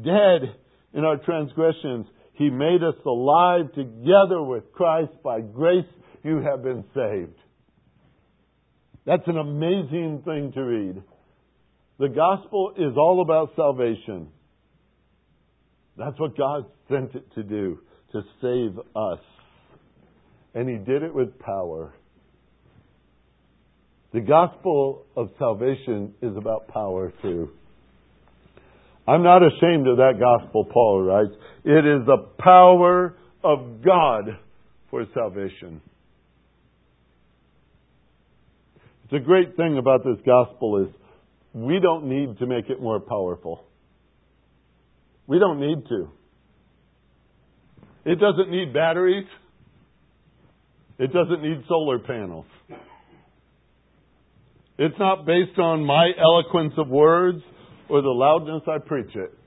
dead 0.04 0.56
in 0.94 1.04
our 1.04 1.18
transgressions, 1.18 2.08
he 2.34 2.50
made 2.50 2.84
us 2.84 2.96
alive 3.06 3.72
together 3.74 4.42
with 4.42 4.72
Christ. 4.74 5.12
By 5.24 5.42
grace 5.42 5.86
you 6.24 6.42
have 6.42 6.64
been 6.64 6.84
saved. 6.96 7.38
That's 9.06 9.28
an 9.28 9.38
amazing 9.38 10.24
thing 10.26 10.52
to 10.54 10.62
read. 10.62 11.04
The 12.00 12.10
gospel 12.10 12.74
is 12.76 12.98
all 12.98 13.22
about 13.22 13.56
salvation. 13.56 14.30
That's 15.98 16.20
what 16.20 16.36
God 16.36 16.66
sent 16.90 17.14
it 17.14 17.32
to 17.36 17.44
do, 17.44 17.80
to 18.14 18.22
save 18.42 18.80
us. 18.96 19.20
And 20.56 20.68
He 20.68 20.78
did 20.78 21.04
it 21.04 21.14
with 21.14 21.38
power. 21.40 21.94
The 24.14 24.22
gospel 24.22 25.06
of 25.18 25.32
salvation 25.40 26.14
is 26.22 26.38
about 26.38 26.68
power 26.68 27.12
too. 27.24 27.50
I'm 29.08 29.24
not 29.24 29.42
ashamed 29.42 29.88
of 29.88 29.98
that 29.98 30.20
gospel, 30.20 30.66
Paul 30.72 31.02
writes. 31.02 31.34
It 31.66 31.86
is 31.86 32.06
the 32.06 32.28
power 32.38 33.18
of 33.44 33.84
God 33.84 34.38
for 34.92 35.04
salvation. 35.14 35.82
The 39.12 39.20
great 39.20 39.58
thing 39.58 39.78
about 39.78 40.04
this 40.04 40.18
gospel 40.26 40.86
is 40.86 40.96
we 41.54 41.80
don't 41.80 42.06
need 42.06 42.38
to 42.38 42.46
make 42.46 42.70
it 42.70 42.82
more 42.82 43.00
powerful. 43.00 43.66
We 45.28 45.40
don't 45.40 45.60
need 45.60 45.86
to. 45.90 46.10
It 48.06 48.20
doesn't 48.20 48.52
need 48.52 48.74
batteries. 48.74 49.26
It 51.00 51.12
doesn't 51.12 51.42
need 51.42 51.64
solar 51.68 52.00
panels. 52.00 52.46
It's 54.78 54.96
not 54.98 55.26
based 55.26 55.60
on 55.60 55.86
my 55.86 56.12
eloquence 56.20 56.74
of 56.78 56.88
words 56.88 57.42
or 57.90 58.02
the 58.02 58.10
loudness 58.10 58.64
I 58.68 58.80
preach 58.80 59.16
it. 59.16 59.38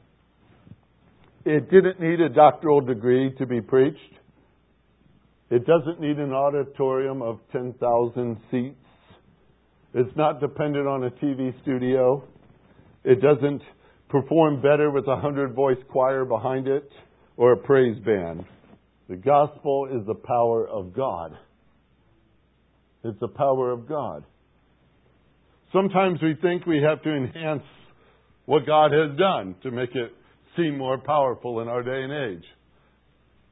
It 1.45 1.71
didn't 1.71 2.01
need 2.01 2.21
a 2.21 2.29
doctoral 2.29 2.81
degree 2.81 3.35
to 3.39 3.47
be 3.47 3.61
preached. 3.61 3.99
It 5.51 5.67
doesn't 5.67 6.01
need 6.01 6.19
an 6.19 6.33
auditorium 6.33 7.23
of 7.23 7.41
10,000 7.53 8.37
seats. 8.51 8.77
It's 9.95 10.17
not 10.17 10.41
dependent 10.41 10.87
on 10.87 11.05
a 11.05 11.11
TV 11.11 11.61
studio. 11.63 12.25
It 13.05 13.21
doesn't 13.21 13.63
perform 14.09 14.61
better 14.61 14.91
with 14.91 15.07
a 15.09 15.17
hundred 15.17 15.55
voice 15.55 15.79
choir 15.91 16.25
behind 16.25 16.69
it 16.69 16.89
or 17.37 17.53
a 17.53 17.57
praise 17.57 17.99
band. 18.05 18.45
The 19.09 19.17
gospel 19.17 19.89
is 19.93 20.07
the 20.07 20.15
power 20.15 20.69
of 20.69 20.93
God. 20.95 21.37
It's 23.05 23.19
the 23.21 23.29
power 23.29 23.71
of 23.71 23.89
God. 23.89 24.25
Sometimes 25.73 26.21
we 26.23 26.35
think 26.41 26.67
we 26.67 26.83
have 26.83 27.03
to 27.03 27.11
enhance 27.15 27.63
what 28.47 28.67
God 28.67 28.93
has 28.93 29.17
done 29.19 29.57
to 29.63 29.71
make 29.71 29.95
it 29.95 30.13
seem 30.57 30.79
more 30.79 30.99
powerful 30.99 31.61
in 31.61 31.69
our 31.69 31.83
day 31.83 32.03
and 32.03 32.13
age. 32.13 32.45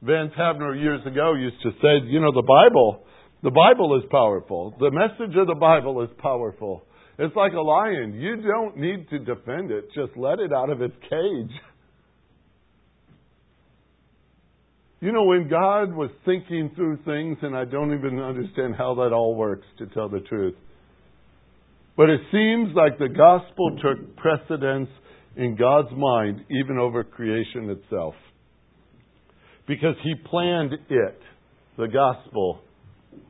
Vance 0.01 0.31
Havner 0.37 0.79
years 0.79 1.01
ago 1.05 1.33
used 1.33 1.61
to 1.63 1.71
say, 1.81 2.05
you 2.07 2.19
know, 2.19 2.31
the 2.31 2.41
Bible, 2.41 3.03
the 3.43 3.51
Bible 3.51 3.97
is 3.97 4.03
powerful. 4.09 4.75
The 4.79 4.91
message 4.91 5.35
of 5.35 5.47
the 5.47 5.55
Bible 5.55 6.01
is 6.03 6.09
powerful. 6.19 6.83
It's 7.17 7.35
like 7.35 7.53
a 7.53 7.61
lion. 7.61 8.13
You 8.13 8.37
don't 8.41 8.77
need 8.77 9.09
to 9.09 9.19
defend 9.19 9.71
it. 9.71 9.85
Just 9.95 10.17
let 10.17 10.39
it 10.39 10.51
out 10.53 10.69
of 10.69 10.81
its 10.81 10.95
cage. 11.01 11.51
You 15.01 15.11
know, 15.11 15.23
when 15.23 15.47
God 15.49 15.93
was 15.93 16.09
thinking 16.25 16.71
through 16.75 16.97
things, 17.05 17.37
and 17.41 17.55
I 17.55 17.65
don't 17.65 17.93
even 17.93 18.19
understand 18.19 18.75
how 18.75 18.95
that 18.95 19.13
all 19.13 19.35
works, 19.35 19.67
to 19.77 19.85
tell 19.87 20.09
the 20.09 20.21
truth, 20.21 20.55
but 21.97 22.09
it 22.09 22.21
seems 22.31 22.75
like 22.75 22.97
the 22.97 23.09
gospel 23.09 23.77
took 23.81 24.17
precedence 24.17 24.89
in 25.37 25.55
God's 25.55 25.91
mind 25.95 26.41
even 26.49 26.77
over 26.77 27.03
creation 27.03 27.69
itself. 27.69 28.15
Because 29.67 29.95
He 30.03 30.13
planned 30.29 30.73
it, 30.73 31.19
the 31.77 31.87
gospel, 31.87 32.59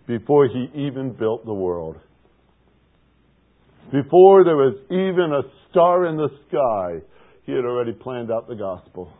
before 0.08 0.48
He 0.48 0.70
even 0.88 1.16
built 1.18 1.46
the 1.46 1.54
world. 1.54 1.98
Before 3.92 4.44
there 4.44 4.56
was 4.56 4.76
even 4.90 5.32
a 5.32 5.44
star 5.70 6.08
in 6.08 6.18
the 6.18 6.30
sky, 6.50 7.06
He 7.46 7.52
had 7.52 7.66
already 7.66 7.94
planned 7.94 8.32
out 8.32 8.48
the 8.48 8.56
gospel. 8.56 9.12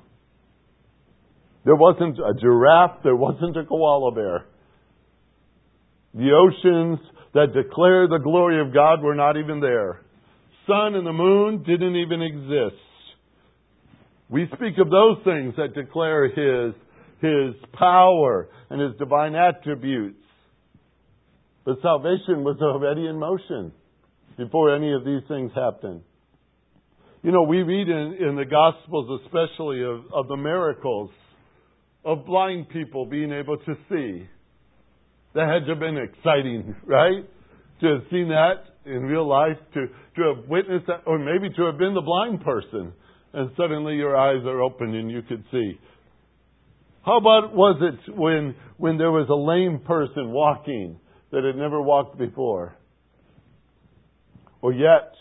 There 1.66 1.76
wasn't 1.76 2.20
a 2.20 2.40
giraffe, 2.40 3.04
there 3.04 3.16
wasn't 3.16 3.58
a 3.58 3.66
koala 3.66 4.12
bear. 4.14 4.46
The 6.14 6.32
oceans 6.32 7.00
that 7.36 7.54
declare 7.54 8.08
the 8.08 8.18
glory 8.18 8.62
of 8.62 8.74
God 8.74 9.04
were 9.04 9.14
not 9.14 9.36
even 9.36 9.60
there. 9.60 10.02
Sun 10.66 10.96
and 10.96 11.06
the 11.06 11.14
moon 11.14 11.64
didn't 11.64 11.98
even 11.98 12.22
exist. 12.22 12.82
We 14.30 14.48
speak 14.56 14.78
of 14.80 14.90
those 14.90 15.18
things 15.26 15.54
that 15.58 15.76
declare 15.76 16.30
His, 16.30 16.74
His 17.22 17.54
power 17.74 18.48
and 18.70 18.82
His 18.82 18.98
divine 18.98 19.36
attributes. 19.36 20.18
But 21.66 21.82
salvation 21.82 22.46
was 22.46 22.58
already 22.62 23.06
in 23.06 23.20
motion 23.20 23.74
before 24.38 24.74
any 24.74 24.94
of 24.94 25.04
these 25.04 25.22
things 25.28 25.52
happened. 25.54 26.02
You 27.22 27.34
know, 27.34 27.44
we 27.44 27.64
read 27.64 27.90
in, 27.90 28.18
in 28.30 28.36
the 28.38 28.46
Gospels, 28.46 29.22
especially 29.26 29.84
of, 29.84 30.06
of 30.14 30.30
the 30.30 30.38
miracles 30.38 31.10
of 32.06 32.26
blind 32.26 32.70
people 32.70 33.06
being 33.06 33.34
able 33.34 33.58
to 33.58 33.76
see. 33.90 34.30
That 35.36 35.50
had 35.50 35.66
to 35.66 35.72
have 35.74 35.80
been 35.80 35.98
exciting, 35.98 36.76
right? 36.86 37.24
To 37.82 37.88
have 37.88 38.04
seen 38.10 38.30
that 38.30 38.64
in 38.86 39.04
real 39.04 39.28
life, 39.28 39.58
to, 39.74 39.88
to 39.88 40.34
have 40.34 40.50
witnessed 40.50 40.88
that, 40.88 41.02
or 41.06 41.20
maybe 41.20 41.54
to 41.56 41.66
have 41.66 41.78
been 41.78 41.94
the 41.94 42.02
blind 42.02 42.42
person, 42.42 42.94
and 43.34 43.52
suddenly 43.58 43.96
your 43.96 44.16
eyes 44.16 44.44
are 44.46 44.62
open 44.62 44.96
and 44.96 45.12
you 45.12 45.22
could 45.24 45.44
see. 45.52 45.78
How 47.06 47.18
about 47.18 47.54
was 47.54 47.82
it 47.82 48.18
when, 48.18 48.56
when 48.78 48.98
there 48.98 49.12
was 49.12 49.28
a 49.30 49.36
lame 49.36 49.82
person 49.86 50.32
walking 50.32 51.00
that 51.32 51.44
had 51.44 51.56
never 51.56 51.82
walked 51.82 52.18
before? 52.18 52.78
Or 54.62 54.72
yet, 54.72 55.12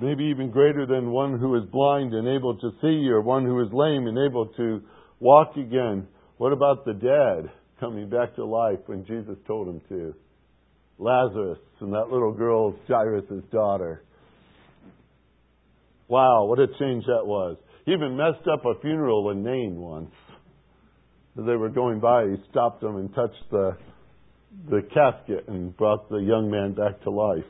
maybe 0.00 0.24
even 0.24 0.50
greater 0.50 0.86
than 0.86 1.10
one 1.10 1.38
who 1.38 1.54
is 1.56 1.64
blind 1.70 2.14
and 2.14 2.26
able 2.26 2.56
to 2.56 2.70
see, 2.80 3.06
or 3.08 3.20
one 3.20 3.44
who 3.44 3.60
is 3.60 3.68
lame 3.70 4.06
and 4.06 4.18
able 4.18 4.46
to 4.56 4.80
walk 5.20 5.56
again. 5.56 6.08
What 6.38 6.52
about 6.52 6.84
the 6.84 6.94
dead 6.94 7.52
coming 7.80 8.08
back 8.08 8.34
to 8.36 8.44
life 8.44 8.78
when 8.86 9.04
Jesus 9.06 9.36
told 9.46 9.68
him 9.68 9.80
to? 9.88 10.14
Lazarus 10.98 11.58
and 11.80 11.92
that 11.92 12.10
little 12.10 12.32
girl, 12.32 12.74
Jairus' 12.88 13.44
daughter. 13.52 14.02
Wow, 16.08 16.46
what 16.46 16.58
a 16.58 16.66
change 16.78 17.04
that 17.06 17.24
was. 17.24 17.56
He 17.84 17.92
even 17.92 18.16
messed 18.16 18.46
up 18.52 18.64
a 18.64 18.80
funeral 18.80 19.30
in 19.30 19.44
Nain 19.44 19.76
once. 19.76 20.10
As 21.38 21.44
they 21.46 21.54
were 21.54 21.68
going 21.68 22.00
by, 22.00 22.24
he 22.24 22.36
stopped 22.50 22.80
them 22.80 22.96
and 22.96 23.14
touched 23.14 23.50
the, 23.50 23.76
the 24.68 24.82
casket 24.92 25.46
and 25.48 25.76
brought 25.76 26.08
the 26.08 26.18
young 26.18 26.50
man 26.50 26.74
back 26.74 27.00
to 27.04 27.10
life. 27.10 27.44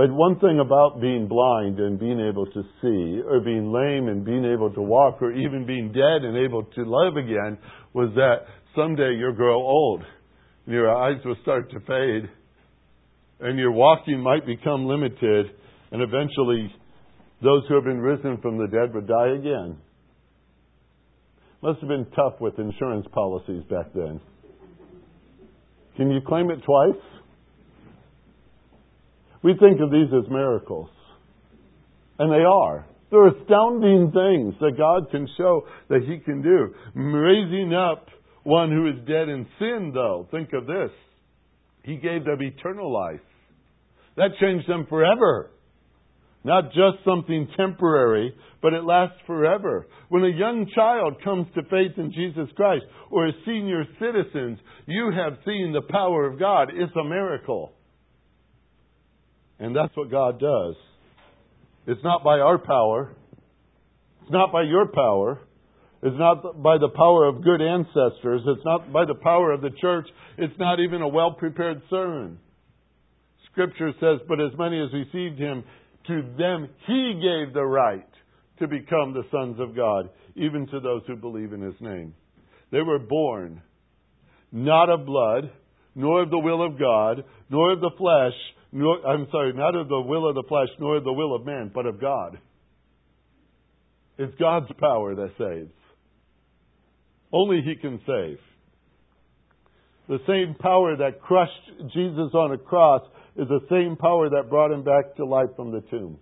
But 0.00 0.12
one 0.12 0.40
thing 0.40 0.60
about 0.64 0.98
being 0.98 1.28
blind 1.28 1.78
and 1.78 2.00
being 2.00 2.20
able 2.26 2.46
to 2.46 2.62
see, 2.80 3.20
or 3.20 3.38
being 3.40 3.70
lame 3.70 4.08
and 4.08 4.24
being 4.24 4.46
able 4.46 4.72
to 4.72 4.80
walk, 4.80 5.20
or 5.20 5.30
even 5.30 5.66
being 5.66 5.92
dead 5.92 6.24
and 6.24 6.38
able 6.38 6.64
to 6.64 6.84
live 6.86 7.18
again, 7.18 7.58
was 7.92 8.08
that 8.14 8.46
someday 8.74 9.14
you'll 9.18 9.34
grow 9.34 9.56
old. 9.56 10.02
And 10.64 10.74
your 10.74 10.90
eyes 10.90 11.22
will 11.22 11.36
start 11.42 11.70
to 11.72 11.80
fade. 11.80 12.30
And 13.40 13.58
your 13.58 13.72
walking 13.72 14.20
might 14.20 14.46
become 14.46 14.86
limited. 14.86 15.50
And 15.92 16.00
eventually, 16.00 16.74
those 17.42 17.64
who 17.68 17.74
have 17.74 17.84
been 17.84 18.00
risen 18.00 18.38
from 18.40 18.56
the 18.56 18.68
dead 18.68 18.94
would 18.94 19.06
die 19.06 19.34
again. 19.38 19.76
Must 21.62 21.78
have 21.78 21.90
been 21.90 22.06
tough 22.16 22.40
with 22.40 22.58
insurance 22.58 23.04
policies 23.12 23.64
back 23.68 23.92
then. 23.94 24.18
Can 25.98 26.10
you 26.10 26.22
claim 26.26 26.50
it 26.50 26.62
twice? 26.64 27.19
We 29.42 29.54
think 29.58 29.80
of 29.80 29.90
these 29.90 30.08
as 30.12 30.30
miracles. 30.30 30.88
And 32.18 32.30
they 32.30 32.44
are. 32.44 32.86
They're 33.10 33.28
astounding 33.28 34.12
things 34.12 34.54
that 34.60 34.76
God 34.78 35.10
can 35.10 35.26
show 35.36 35.62
that 35.88 36.02
He 36.06 36.18
can 36.18 36.42
do. 36.42 36.74
Raising 36.94 37.74
up 37.74 38.06
one 38.44 38.70
who 38.70 38.88
is 38.88 39.06
dead 39.06 39.28
in 39.28 39.46
sin, 39.58 39.92
though, 39.94 40.28
think 40.30 40.50
of 40.52 40.66
this. 40.66 40.90
He 41.82 41.96
gave 41.96 42.24
them 42.24 42.40
eternal 42.40 42.92
life. 42.92 43.20
That 44.16 44.30
changed 44.40 44.68
them 44.68 44.86
forever. 44.88 45.50
Not 46.44 46.72
just 46.72 47.04
something 47.04 47.48
temporary, 47.56 48.34
but 48.62 48.72
it 48.72 48.84
lasts 48.84 49.18
forever. 49.26 49.86
When 50.08 50.24
a 50.24 50.28
young 50.28 50.66
child 50.74 51.22
comes 51.22 51.46
to 51.54 51.62
faith 51.64 51.98
in 51.98 52.12
Jesus 52.12 52.48
Christ, 52.56 52.84
or 53.10 53.26
as 53.26 53.34
senior 53.44 53.84
citizens, 53.98 54.58
you 54.86 55.10
have 55.14 55.38
seen 55.44 55.72
the 55.72 55.92
power 55.92 56.26
of 56.26 56.38
God. 56.38 56.70
It's 56.74 56.94
a 56.96 57.04
miracle. 57.04 57.72
And 59.60 59.76
that's 59.76 59.94
what 59.96 60.10
God 60.10 60.40
does. 60.40 60.74
It's 61.86 62.02
not 62.02 62.24
by 62.24 62.38
our 62.38 62.58
power. 62.58 63.14
It's 64.22 64.30
not 64.30 64.52
by 64.52 64.62
your 64.62 64.86
power. 64.86 65.38
It's 66.02 66.16
not 66.18 66.62
by 66.62 66.78
the 66.78 66.88
power 66.88 67.26
of 67.26 67.44
good 67.44 67.60
ancestors. 67.60 68.42
It's 68.46 68.64
not 68.64 68.90
by 68.92 69.04
the 69.04 69.14
power 69.14 69.52
of 69.52 69.60
the 69.60 69.70
church. 69.80 70.06
It's 70.38 70.58
not 70.58 70.80
even 70.80 71.02
a 71.02 71.08
well 71.08 71.32
prepared 71.32 71.82
sermon. 71.90 72.38
Scripture 73.52 73.92
says, 74.00 74.20
But 74.26 74.40
as 74.40 74.52
many 74.58 74.80
as 74.80 74.92
received 74.92 75.38
him, 75.38 75.62
to 76.06 76.22
them 76.38 76.68
he 76.86 77.20
gave 77.22 77.52
the 77.52 77.64
right 77.64 78.08
to 78.60 78.66
become 78.66 79.12
the 79.12 79.24
sons 79.30 79.60
of 79.60 79.76
God, 79.76 80.08
even 80.36 80.66
to 80.68 80.80
those 80.80 81.02
who 81.06 81.16
believe 81.16 81.52
in 81.52 81.60
his 81.60 81.74
name. 81.80 82.14
They 82.72 82.80
were 82.80 82.98
born 82.98 83.62
not 84.52 84.88
of 84.90 85.06
blood, 85.06 85.50
nor 85.94 86.22
of 86.22 86.30
the 86.30 86.38
will 86.38 86.64
of 86.64 86.78
God, 86.78 87.24
nor 87.50 87.72
of 87.72 87.80
the 87.80 87.90
flesh, 87.98 88.34
nor, 88.72 89.06
I'm 89.06 89.26
sorry, 89.30 89.52
not 89.52 89.74
of 89.74 89.88
the 89.88 90.00
will 90.00 90.28
of 90.28 90.34
the 90.34 90.44
flesh, 90.48 90.68
nor 90.78 90.96
of 90.96 91.04
the 91.04 91.12
will 91.12 91.34
of 91.34 91.44
man, 91.44 91.70
but 91.74 91.86
of 91.86 92.00
God. 92.00 92.38
It's 94.18 94.34
God's 94.38 94.70
power 94.78 95.14
that 95.14 95.30
saves. 95.38 95.72
Only 97.32 97.62
He 97.62 97.74
can 97.76 98.00
save. 98.06 98.38
The 100.08 100.18
same 100.26 100.56
power 100.58 100.96
that 100.96 101.20
crushed 101.20 101.92
Jesus 101.92 102.34
on 102.34 102.52
a 102.52 102.58
cross 102.58 103.02
is 103.36 103.48
the 103.48 103.60
same 103.70 103.96
power 103.96 104.28
that 104.28 104.50
brought 104.50 104.72
him 104.72 104.82
back 104.82 105.14
to 105.16 105.24
life 105.24 105.50
from 105.54 105.70
the 105.70 105.82
tomb. 105.82 106.18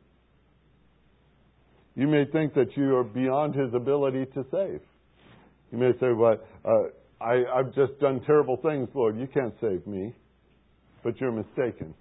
You 1.94 2.06
may 2.06 2.26
think 2.26 2.54
that 2.54 2.76
you 2.76 2.94
are 2.96 3.04
beyond 3.04 3.54
his 3.54 3.72
ability 3.74 4.26
to 4.34 4.44
save. 4.50 4.80
You 5.72 5.78
may 5.78 5.92
say, 5.98 6.12
Well, 6.12 6.36
uh, 6.64 7.24
I've 7.24 7.74
just 7.74 7.98
done 7.98 8.20
terrible 8.26 8.58
things, 8.58 8.88
Lord. 8.94 9.18
You 9.18 9.26
can't 9.26 9.54
save 9.60 9.86
me. 9.86 10.14
But 11.02 11.20
you're 11.20 11.32
mistaken. 11.32 11.94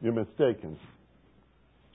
You're 0.00 0.12
mistaken. 0.12 0.78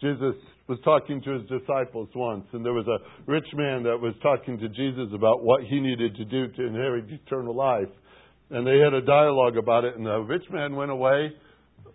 Jesus 0.01 0.35
was 0.67 0.77
talking 0.83 1.21
to 1.21 1.31
his 1.31 1.43
disciples 1.43 2.09
once, 2.15 2.45
and 2.53 2.65
there 2.65 2.73
was 2.73 2.87
a 2.87 3.31
rich 3.31 3.47
man 3.53 3.83
that 3.83 3.97
was 3.97 4.13
talking 4.21 4.59
to 4.59 4.67
Jesus 4.69 5.13
about 5.13 5.43
what 5.43 5.63
he 5.63 5.79
needed 5.79 6.15
to 6.15 6.25
do 6.25 6.47
to 6.47 6.67
inherit 6.67 7.05
eternal 7.09 7.55
life. 7.55 7.89
And 8.49 8.65
they 8.65 8.77
had 8.77 8.93
a 8.93 9.01
dialogue 9.01 9.57
about 9.57 9.85
it, 9.85 9.95
and 9.95 10.05
the 10.05 10.19
rich 10.19 10.43
man 10.51 10.75
went 10.75 10.91
away 10.91 11.31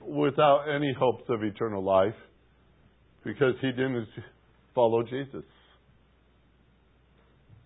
without 0.00 0.64
any 0.74 0.92
hopes 0.98 1.24
of 1.28 1.42
eternal 1.42 1.84
life 1.84 2.14
because 3.24 3.54
he 3.60 3.70
didn't 3.70 4.08
follow 4.74 5.02
Jesus. 5.02 5.44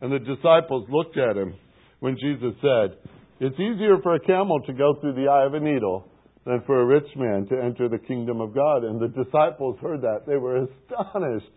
And 0.00 0.12
the 0.12 0.18
disciples 0.18 0.87
looked 0.90 1.16
at 1.16 1.37
him 1.37 1.54
when 2.00 2.16
Jesus 2.20 2.54
said, 2.61 2.98
It's 3.40 3.59
easier 3.59 3.96
for 4.02 4.14
a 4.14 4.20
camel 4.20 4.61
to 4.66 4.72
go 4.72 4.94
through 5.00 5.14
the 5.14 5.30
eye 5.30 5.46
of 5.46 5.54
a 5.54 5.61
needle 5.61 6.09
than 6.44 6.62
for 6.66 6.80
a 6.80 6.87
rich 6.87 7.09
man 7.16 7.46
to 7.48 7.61
enter 7.61 7.88
the 7.88 7.98
kingdom 7.98 8.40
of 8.40 8.54
God. 8.54 8.85
And 8.85 9.00
the 9.00 9.09
disciples 9.09 9.78
heard 9.80 10.02
that. 10.02 10.26
They 10.26 10.37
were 10.37 10.64
astonished. 10.64 11.50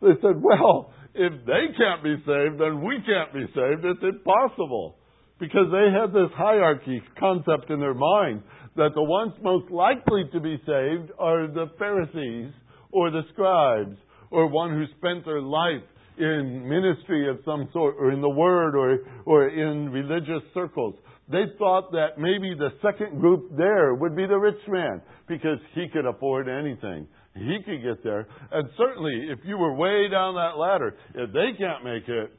They 0.00 0.14
said, 0.20 0.42
Well, 0.42 0.92
if 1.14 1.32
they 1.46 1.64
can't 1.76 2.02
be 2.02 2.16
saved, 2.26 2.60
then 2.60 2.82
we 2.82 2.98
can't 3.06 3.32
be 3.32 3.46
saved. 3.54 3.84
It's 3.84 4.02
impossible. 4.02 4.96
Because 5.38 5.66
they 5.72 5.90
had 5.90 6.12
this 6.12 6.30
hierarchy 6.36 7.02
concept 7.18 7.70
in 7.70 7.80
their 7.80 7.94
mind 7.94 8.42
that 8.76 8.90
the 8.94 9.02
ones 9.02 9.32
most 9.42 9.70
likely 9.70 10.24
to 10.32 10.40
be 10.40 10.56
saved 10.58 11.10
are 11.18 11.46
the 11.48 11.66
Pharisees 11.78 12.52
or 12.90 13.10
the 13.10 13.22
scribes 13.32 13.96
or 14.30 14.48
one 14.48 14.70
who 14.70 14.84
spent 14.98 15.24
their 15.24 15.42
life 15.42 15.82
in 16.18 16.68
ministry 16.68 17.28
of 17.28 17.38
some 17.44 17.68
sort 17.72 17.96
or 17.98 18.12
in 18.12 18.20
the 18.20 18.28
word 18.28 18.76
or, 18.76 18.98
or 19.24 19.48
in 19.48 19.90
religious 19.90 20.42
circles. 20.54 20.94
They 21.30 21.44
thought 21.58 21.92
that 21.92 22.18
maybe 22.18 22.54
the 22.58 22.70
second 22.82 23.20
group 23.20 23.56
there 23.56 23.94
would 23.94 24.16
be 24.16 24.26
the 24.26 24.36
rich 24.36 24.60
man 24.68 25.00
because 25.28 25.58
he 25.74 25.86
could 25.92 26.06
afford 26.06 26.48
anything. 26.48 27.06
He 27.34 27.58
could 27.64 27.82
get 27.82 28.02
there. 28.04 28.26
And 28.50 28.68
certainly, 28.76 29.28
if 29.30 29.38
you 29.44 29.56
were 29.56 29.74
way 29.74 30.08
down 30.10 30.34
that 30.34 30.58
ladder, 30.58 30.94
if 31.14 31.32
they 31.32 31.56
can't 31.58 31.84
make 31.84 32.08
it, 32.08 32.32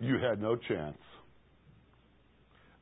you 0.00 0.16
had 0.18 0.40
no 0.40 0.56
chance. 0.56 0.98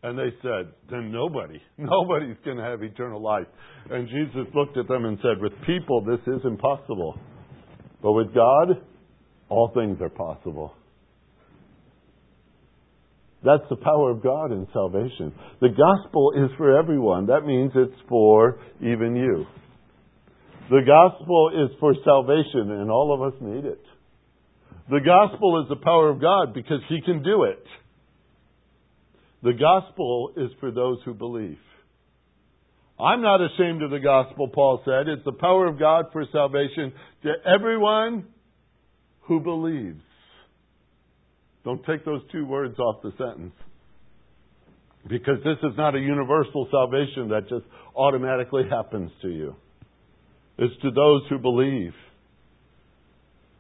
And 0.03 0.19
they 0.19 0.35
said, 0.43 0.73
then 0.91 1.13
nobody, 1.13 1.61
nobody's 1.79 2.37
going 2.45 2.57
to 2.57 2.65
have 2.65 2.83
eternal 2.83 3.23
life. 3.23 3.47
And 3.91 4.09
Jesus 4.09 4.53
looked 4.55 4.77
at 4.79 4.89
them 4.89 5.05
and 5.05 5.19
said, 5.21 5.41
with 5.41 5.53
people, 5.67 6.03
this 6.03 6.21
is 6.27 6.41
impossible. 6.45 7.19
But 8.03 8.13
with 8.13 8.35
God, 8.35 8.83
all 9.51 9.71
things 9.75 9.99
are 10.01 10.09
possible. 10.09 10.75
That's 13.43 13.63
the 13.71 13.77
power 13.77 14.11
of 14.11 14.23
God 14.23 14.53
in 14.53 14.67
salvation. 14.73 15.33
The 15.61 15.71
gospel 15.71 16.33
is 16.37 16.51
for 16.59 16.79
everyone. 16.79 17.27
That 17.27 17.47
means 17.47 17.73
it's 17.75 18.01
for 18.09 18.59
even 18.81 19.17
you. 19.17 19.47
The 20.69 20.83
gospel 20.87 21.51
is 21.55 21.77
for 21.81 21.95
salvation, 22.05 22.71
and 22.71 22.91
all 22.91 23.15
of 23.15 23.23
us 23.23 23.41
need 23.41 23.65
it. 23.65 23.83
The 24.91 25.01
gospel 25.01 25.63
is 25.63 25.69
the 25.69 25.83
power 25.83 26.11
of 26.11 26.21
God 26.21 26.53
because 26.53 26.81
He 26.89 27.01
can 27.01 27.23
do 27.23 27.45
it. 27.45 27.65
The 29.43 29.55
gospel 29.55 30.33
is 30.37 30.51
for 30.61 30.71
those 30.71 30.99
who 31.05 31.15
believe. 31.15 31.59
I'm 32.99 33.23
not 33.23 33.41
ashamed 33.41 33.83
of 33.83 33.91
the 33.91 33.99
gospel, 33.99 34.49
Paul 34.49 34.83
said. 34.85 35.09
It's 35.09 35.25
the 35.25 35.33
power 35.33 35.67
of 35.67 35.79
God 35.79 36.07
for 36.13 36.25
salvation 36.31 36.93
to 37.23 37.33
everyone 37.47 38.27
who 39.23 39.41
believes. 39.41 40.03
Don't 41.65 41.85
take 41.85 42.05
those 42.05 42.23
two 42.33 42.47
words 42.47 42.79
off 42.79 43.03
the 43.03 43.13
sentence. 43.19 43.55
Because 45.09 45.39
this 45.45 45.57
is 45.63 45.77
not 45.77 45.95
a 45.95 45.99
universal 45.99 46.69
salvation 46.71 47.29
that 47.29 47.49
just 47.49 47.65
automatically 47.97 48.63
happens 48.71 49.11
to 49.23 49.29
you. 49.29 49.55
It's 50.59 50.75
to 50.83 50.91
those 50.91 51.23
who 51.29 51.39
believe. 51.39 51.93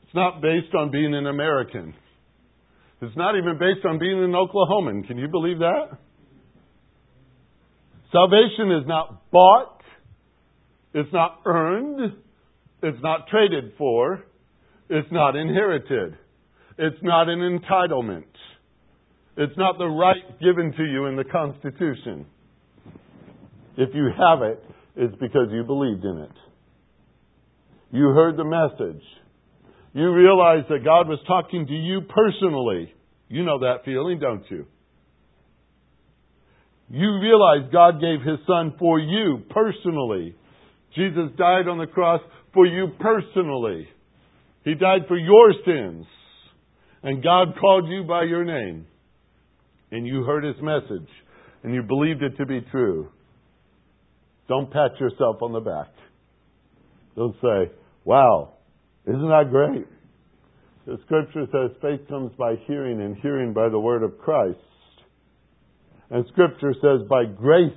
It's 0.03 0.15
not 0.15 0.43
based 0.43 0.75
on 0.75 0.91
being 0.91 1.15
an 1.15 1.27
American. 1.27 1.95
It's 3.01 3.17
not 3.17 3.37
even 3.37 3.59
based 3.59 3.87
on 3.87 3.99
being 3.99 4.23
an 4.23 4.33
Oklahoman. 4.33 5.07
Can 5.07 5.17
you 5.17 5.29
believe 5.29 5.61
that? 5.61 5.99
Salvation 8.13 8.73
is 8.73 8.87
not 8.87 9.31
bought. 9.31 9.81
It's 10.93 11.13
not 11.13 11.41
earned. 11.47 12.13
It's 12.83 13.03
not 13.03 13.29
traded 13.29 13.73
for. 13.79 14.25
It's 14.91 15.09
not 15.13 15.37
inherited. 15.37 16.19
It's 16.83 17.03
not 17.03 17.29
an 17.29 17.40
entitlement. 17.40 18.25
It's 19.37 19.53
not 19.59 19.77
the 19.77 19.85
right 19.85 20.40
given 20.40 20.73
to 20.73 20.83
you 20.83 21.07
in 21.09 21.16
the 21.16 21.25
Constitution. 21.25 22.25
If 23.77 23.90
you 23.95 24.09
have 24.16 24.40
it, 24.40 24.64
it's 24.97 25.14
because 25.16 25.49
you 25.51 25.62
believed 25.62 26.03
in 26.07 26.21
it. 26.21 26.33
You 27.90 28.05
heard 28.05 28.38
the 28.38 28.45
message. 28.45 29.03
You 29.93 30.11
realized 30.11 30.69
that 30.71 30.83
God 30.83 31.07
was 31.07 31.19
talking 31.27 31.66
to 31.66 31.73
you 31.75 32.01
personally. 32.01 32.95
You 33.29 33.45
know 33.45 33.59
that 33.59 33.85
feeling, 33.85 34.19
don't 34.19 34.51
you? 34.51 34.64
You 36.88 37.21
realize 37.21 37.71
God 37.71 38.01
gave 38.01 38.27
His 38.27 38.38
Son 38.47 38.73
for 38.79 38.99
you 38.99 39.43
personally. 39.51 40.35
Jesus 40.97 41.29
died 41.37 41.69
on 41.69 41.77
the 41.77 41.87
cross 41.87 42.23
for 42.55 42.64
you 42.64 42.88
personally. 42.99 43.87
He 44.64 44.75
died 44.75 45.03
for 45.09 45.19
your 45.19 45.53
sins 45.66 46.07
and 47.03 47.23
God 47.23 47.55
called 47.61 47.89
you 47.89 48.05
by 48.05 48.25
your 48.25 48.45
name, 48.45 48.87
and 49.91 50.07
you 50.07 50.23
heard 50.25 50.45
his 50.45 50.61
message, 50.63 51.09
and 51.63 51.75
you 51.75 51.83
believed 51.83 52.23
it 52.23 52.37
to 52.37 52.47
be 52.47 52.61
true, 52.71 53.09
don't 54.49 54.71
pat 54.71 54.99
yourself 54.99 55.37
on 55.43 55.53
the 55.53 55.61
back. 55.61 55.89
Don't 57.17 57.37
say, 57.41 57.73
wow, 58.05 58.55
isn't 59.07 59.29
that 59.29 59.51
great? 59.51 59.87
The 60.87 60.99
scripture 61.05 61.47
says 61.53 61.77
faith 61.81 62.09
comes 62.09 62.33
by 62.39 62.55
hearing, 62.67 63.01
and 63.01 63.17
hearing 63.19 63.53
by 63.53 63.69
the 63.69 63.79
word 63.79 64.03
of 64.03 64.19
Christ. 64.19 64.59
And 66.11 66.25
scripture 66.33 66.75
says, 66.75 67.07
by 67.09 67.25
grace 67.25 67.73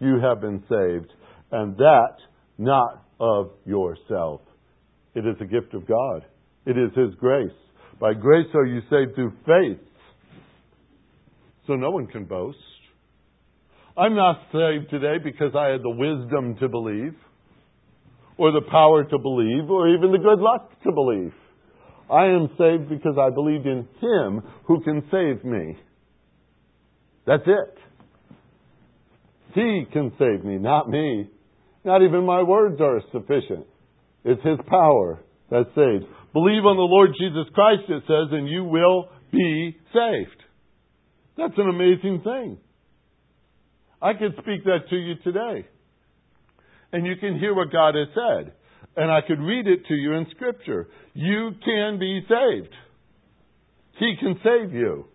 you 0.00 0.18
have 0.20 0.40
been 0.40 0.60
saved, 0.68 1.12
and 1.52 1.76
that 1.76 2.16
not 2.58 3.04
of 3.20 3.50
yourself. 3.64 4.40
It 5.14 5.26
is 5.26 5.36
a 5.40 5.44
gift 5.44 5.74
of 5.74 5.86
God. 5.86 6.24
It 6.66 6.76
is 6.78 6.90
His 6.96 7.14
grace. 7.18 7.50
By 8.00 8.14
grace 8.14 8.48
are 8.54 8.66
you 8.66 8.80
saved 8.90 9.14
through 9.14 9.32
faith. 9.46 9.80
So 11.66 11.74
no 11.74 11.90
one 11.90 12.06
can 12.06 12.24
boast. 12.24 12.58
I'm 13.96 14.14
not 14.14 14.42
saved 14.52 14.90
today 14.90 15.16
because 15.22 15.54
I 15.56 15.68
had 15.68 15.82
the 15.82 15.90
wisdom 15.90 16.56
to 16.60 16.68
believe, 16.68 17.14
or 18.36 18.52
the 18.52 18.60
power 18.70 19.04
to 19.04 19.18
believe, 19.18 19.70
or 19.70 19.88
even 19.88 20.12
the 20.12 20.18
good 20.18 20.38
luck 20.38 20.70
to 20.82 20.92
believe. 20.92 21.32
I 22.10 22.26
am 22.26 22.48
saved 22.58 22.90
because 22.90 23.16
I 23.18 23.30
believed 23.30 23.66
in 23.66 23.88
Him 24.00 24.42
who 24.66 24.82
can 24.82 25.02
save 25.10 25.44
me. 25.44 25.78
That's 27.26 27.42
it. 27.46 27.78
He 29.54 29.86
can 29.90 30.12
save 30.18 30.44
me, 30.44 30.58
not 30.58 30.88
me. 30.90 31.30
Not 31.84 32.02
even 32.02 32.26
my 32.26 32.42
words 32.42 32.80
are 32.80 33.00
sufficient. 33.10 33.66
It's 34.24 34.42
His 34.42 34.58
power 34.68 35.20
that 35.50 35.64
saves. 35.74 36.04
Believe 36.36 36.66
on 36.66 36.76
the 36.76 36.82
Lord 36.82 37.12
Jesus 37.18 37.50
Christ, 37.54 37.84
it 37.88 38.02
says, 38.06 38.28
and 38.30 38.46
you 38.46 38.62
will 38.62 39.08
be 39.32 39.74
saved. 39.90 40.42
That's 41.38 41.54
an 41.56 41.70
amazing 41.70 42.20
thing. 42.22 42.58
I 44.02 44.12
could 44.12 44.32
speak 44.42 44.62
that 44.64 44.80
to 44.90 44.96
you 44.96 45.14
today. 45.24 45.66
And 46.92 47.06
you 47.06 47.16
can 47.16 47.38
hear 47.38 47.54
what 47.54 47.72
God 47.72 47.94
has 47.94 48.08
said. 48.12 48.52
And 48.98 49.10
I 49.10 49.20
could 49.26 49.40
read 49.40 49.66
it 49.66 49.86
to 49.88 49.94
you 49.94 50.12
in 50.12 50.26
Scripture. 50.32 50.88
You 51.14 51.52
can 51.64 51.98
be 51.98 52.20
saved. 52.28 52.74
He 53.98 54.16
can 54.20 54.38
save 54.44 54.74
you. 54.74 55.06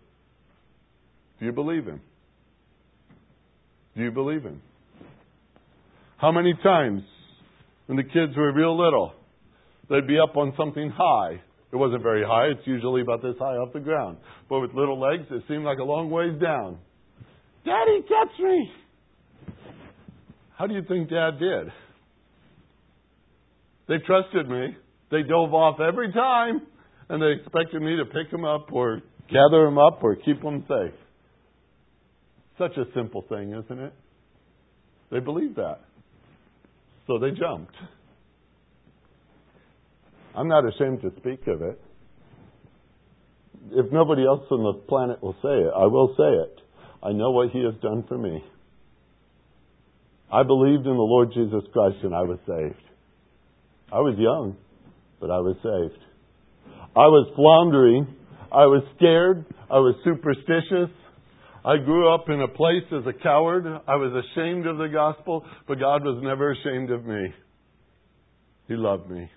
Do 1.38 1.46
you 1.46 1.52
believe 1.52 1.86
Him? 1.86 2.00
Do 3.96 4.02
you 4.02 4.10
believe 4.10 4.42
Him? 4.42 4.60
How 6.16 6.32
many 6.32 6.54
times 6.64 7.02
when 7.86 7.96
the 7.96 8.02
kids 8.02 8.36
were 8.36 8.52
real 8.52 8.76
little, 8.76 9.12
they'd 9.88 10.06
be 10.06 10.18
up 10.18 10.36
on 10.36 10.52
something 10.56 10.90
high. 10.90 11.40
It 11.72 11.76
wasn't 11.76 12.02
very 12.02 12.22
high, 12.22 12.46
it's 12.46 12.66
usually 12.66 13.00
about 13.00 13.22
this 13.22 13.34
high 13.38 13.56
off 13.56 13.72
the 13.72 13.80
ground. 13.80 14.18
But 14.48 14.60
with 14.60 14.74
little 14.74 15.00
legs, 15.00 15.24
it 15.30 15.42
seemed 15.48 15.64
like 15.64 15.78
a 15.78 15.84
long 15.84 16.10
ways 16.10 16.38
down. 16.40 16.78
Daddy, 17.64 18.02
catch 18.02 18.38
me! 18.40 18.70
How 20.58 20.66
do 20.66 20.74
you 20.74 20.82
think 20.86 21.08
Dad 21.08 21.38
did? 21.38 21.72
They 23.88 24.04
trusted 24.06 24.48
me. 24.48 24.76
They 25.10 25.22
dove 25.22 25.52
off 25.54 25.80
every 25.80 26.12
time, 26.12 26.62
and 27.08 27.22
they 27.22 27.40
expected 27.40 27.82
me 27.82 27.96
to 27.96 28.04
pick 28.04 28.30
them 28.30 28.44
up 28.44 28.72
or 28.72 29.02
gather 29.28 29.64
them 29.64 29.78
up 29.78 30.02
or 30.02 30.16
keep 30.16 30.42
them 30.42 30.64
safe. 30.68 30.94
Such 32.58 32.76
a 32.76 32.84
simple 32.94 33.24
thing, 33.28 33.52
isn't 33.52 33.78
it? 33.78 33.92
They 35.10 35.20
believed 35.20 35.56
that. 35.56 35.80
So 37.06 37.18
they 37.18 37.30
jumped. 37.30 37.74
I'm 40.36 40.48
not 40.48 40.64
ashamed 40.66 41.02
to 41.02 41.12
speak 41.18 41.46
of 41.46 41.62
it. 41.62 41.80
If 43.72 43.92
nobody 43.92 44.26
else 44.26 44.42
on 44.50 44.62
the 44.62 44.80
planet 44.88 45.22
will 45.22 45.36
say 45.42 45.48
it, 45.48 45.72
I 45.76 45.86
will 45.86 46.14
say 46.16 46.24
it. 46.24 46.58
I 47.02 47.12
know 47.12 47.30
what 47.30 47.50
He 47.50 47.62
has 47.64 47.74
done 47.82 48.04
for 48.08 48.18
me. 48.18 48.42
I 50.32 50.42
believed 50.42 50.86
in 50.86 50.94
the 50.94 51.02
Lord 51.02 51.32
Jesus 51.34 51.62
Christ 51.72 51.98
and 52.02 52.14
I 52.14 52.22
was 52.22 52.38
saved. 52.46 52.82
I 53.92 54.00
was 54.00 54.14
young. 54.18 54.56
but 55.20 55.30
I 55.30 55.38
was 55.38 55.56
saved. 55.62 56.02
I 56.96 57.06
was 57.06 57.30
floundering. 57.36 58.06
I 58.50 58.66
was 58.66 58.82
scared. 58.96 59.44
I 59.70 59.78
was 59.78 59.94
superstitious. 60.04 60.90
I 61.64 61.76
grew 61.76 62.12
up 62.12 62.28
in 62.28 62.40
a 62.40 62.48
place 62.48 62.82
as 62.90 63.06
a 63.06 63.22
coward. 63.22 63.64
I 63.86 63.94
was 63.96 64.24
ashamed 64.24 64.66
of 64.66 64.78
the 64.78 64.88
gospel, 64.88 65.44
but 65.68 65.78
God 65.78 66.02
was 66.02 66.20
never 66.22 66.50
ashamed 66.50 66.90
of 66.90 67.04
me. 67.06 67.32
He 68.66 68.74
loved 68.74 69.08
me. 69.08 69.30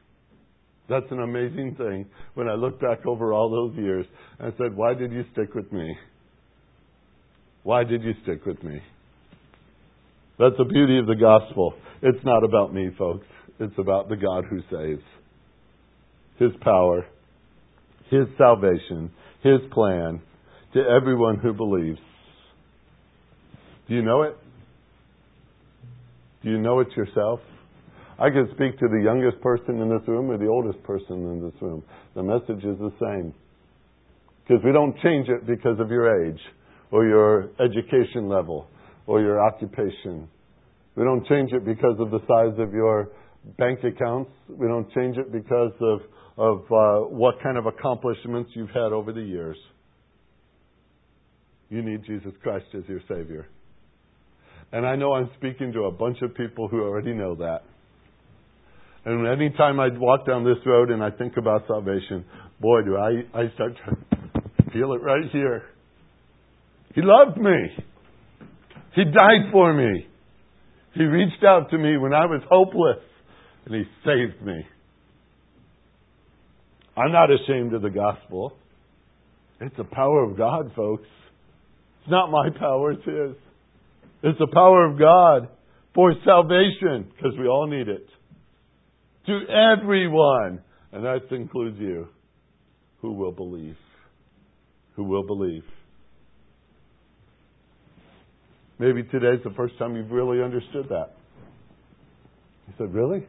That's 0.87 1.05
an 1.09 1.19
amazing 1.19 1.75
thing 1.77 2.05
when 2.35 2.47
I 2.47 2.53
look 2.53 2.79
back 2.79 3.05
over 3.07 3.33
all 3.33 3.49
those 3.49 3.75
years 3.77 4.05
and 4.39 4.53
said, 4.57 4.75
Why 4.75 4.93
did 4.93 5.11
you 5.11 5.23
stick 5.33 5.55
with 5.55 5.71
me? 5.71 5.95
Why 7.63 7.83
did 7.83 8.03
you 8.03 8.13
stick 8.23 8.45
with 8.45 8.63
me? 8.63 8.79
That's 10.37 10.55
the 10.57 10.65
beauty 10.65 10.99
of 10.99 11.07
the 11.07 11.15
gospel. 11.15 11.73
It's 12.01 12.23
not 12.23 12.43
about 12.43 12.73
me, 12.73 12.89
folks. 12.97 13.25
It's 13.59 13.73
about 13.79 14.09
the 14.09 14.17
God 14.17 14.43
who 14.49 14.59
saves. 14.69 15.01
His 16.37 16.51
power, 16.61 17.05
His 18.11 18.27
salvation, 18.37 19.11
His 19.41 19.61
plan 19.71 20.21
to 20.73 20.81
everyone 20.81 21.39
who 21.39 21.53
believes. 21.53 21.99
Do 23.87 23.95
you 23.95 24.01
know 24.01 24.23
it? 24.23 24.37
Do 26.43 26.51
you 26.51 26.59
know 26.59 26.81
it 26.81 26.89
yourself? 26.95 27.39
I 28.17 28.29
can 28.29 28.47
speak 28.55 28.79
to 28.79 28.87
the 28.87 29.01
youngest 29.03 29.41
person 29.41 29.81
in 29.81 29.89
this 29.89 30.07
room 30.07 30.31
or 30.31 30.37
the 30.37 30.47
oldest 30.47 30.81
person 30.83 31.17
in 31.31 31.41
this 31.41 31.61
room. 31.61 31.83
The 32.15 32.23
message 32.23 32.63
is 32.63 32.77
the 32.79 32.93
same. 32.99 33.33
Because 34.43 34.63
we 34.63 34.71
don't 34.71 34.95
change 35.01 35.27
it 35.27 35.45
because 35.45 35.79
of 35.79 35.89
your 35.89 36.25
age 36.25 36.39
or 36.91 37.05
your 37.05 37.49
education 37.59 38.29
level 38.29 38.67
or 39.05 39.19
your 39.19 39.43
occupation. 39.43 40.29
We 40.95 41.03
don't 41.03 41.27
change 41.27 41.51
it 41.51 41.65
because 41.65 41.97
of 41.99 42.11
the 42.11 42.19
size 42.19 42.57
of 42.57 42.73
your 42.73 43.09
bank 43.57 43.79
accounts. 43.83 44.31
We 44.47 44.67
don't 44.67 44.89
change 44.93 45.17
it 45.17 45.31
because 45.31 45.73
of, 45.81 45.99
of 46.37 46.59
uh, 46.71 47.07
what 47.09 47.35
kind 47.43 47.57
of 47.57 47.65
accomplishments 47.65 48.51
you've 48.53 48.69
had 48.69 48.93
over 48.93 49.11
the 49.11 49.21
years. 49.21 49.57
You 51.69 51.81
need 51.81 52.05
Jesus 52.05 52.31
Christ 52.41 52.65
as 52.75 52.83
your 52.87 53.01
Savior. 53.09 53.47
And 54.71 54.85
I 54.85 54.95
know 54.95 55.13
I'm 55.13 55.29
speaking 55.37 55.73
to 55.73 55.83
a 55.83 55.91
bunch 55.91 56.21
of 56.21 56.33
people 56.35 56.67
who 56.69 56.81
already 56.81 57.13
know 57.13 57.35
that. 57.35 57.63
And 59.05 59.27
anytime 59.27 59.79
I 59.79 59.89
walk 59.93 60.25
down 60.25 60.43
this 60.43 60.57
road 60.65 60.89
and 60.89 61.03
I 61.03 61.11
think 61.11 61.37
about 61.37 61.67
salvation, 61.67 62.25
boy, 62.59 62.81
do 62.83 62.97
I, 62.97 63.39
I 63.39 63.53
start 63.53 63.73
to 63.85 64.71
feel 64.73 64.93
it 64.93 65.01
right 65.03 65.29
here. 65.31 65.63
He 66.95 67.01
loved 67.03 67.37
me. 67.37 67.85
He 68.95 69.03
died 69.03 69.51
for 69.51 69.73
me. 69.73 70.07
He 70.95 71.03
reached 71.03 71.43
out 71.45 71.69
to 71.71 71.77
me 71.77 71.97
when 71.97 72.13
I 72.13 72.25
was 72.25 72.41
hopeless 72.49 73.03
and 73.65 73.75
He 73.75 73.83
saved 74.03 74.43
me. 74.45 74.65
I'm 76.97 77.11
not 77.11 77.29
ashamed 77.29 77.73
of 77.73 77.81
the 77.81 77.89
gospel. 77.89 78.53
It's 79.59 79.75
the 79.77 79.83
power 79.83 80.23
of 80.23 80.37
God, 80.37 80.71
folks. 80.75 81.07
It's 82.01 82.09
not 82.09 82.31
my 82.31 82.49
power, 82.57 82.91
it's 82.93 83.05
His. 83.05 83.35
It's 84.23 84.39
the 84.39 84.47
power 84.51 84.85
of 84.85 84.97
God 84.97 85.49
for 85.93 86.13
salvation, 86.25 87.11
because 87.15 87.37
we 87.37 87.47
all 87.47 87.67
need 87.67 87.87
it. 87.87 88.07
To 89.27 89.39
everyone, 89.49 90.61
and 90.91 91.03
that 91.03 91.31
includes 91.31 91.77
you, 91.79 92.07
who 93.01 93.13
will 93.13 93.31
believe. 93.31 93.77
Who 94.95 95.03
will 95.03 95.25
believe. 95.25 95.63
Maybe 98.77 99.03
today's 99.03 99.39
the 99.43 99.53
first 99.55 99.77
time 99.79 99.95
you've 99.95 100.11
really 100.11 100.43
understood 100.43 100.87
that. 100.89 101.11
He 102.67 102.73
said, 102.77 102.93
Really? 102.93 103.25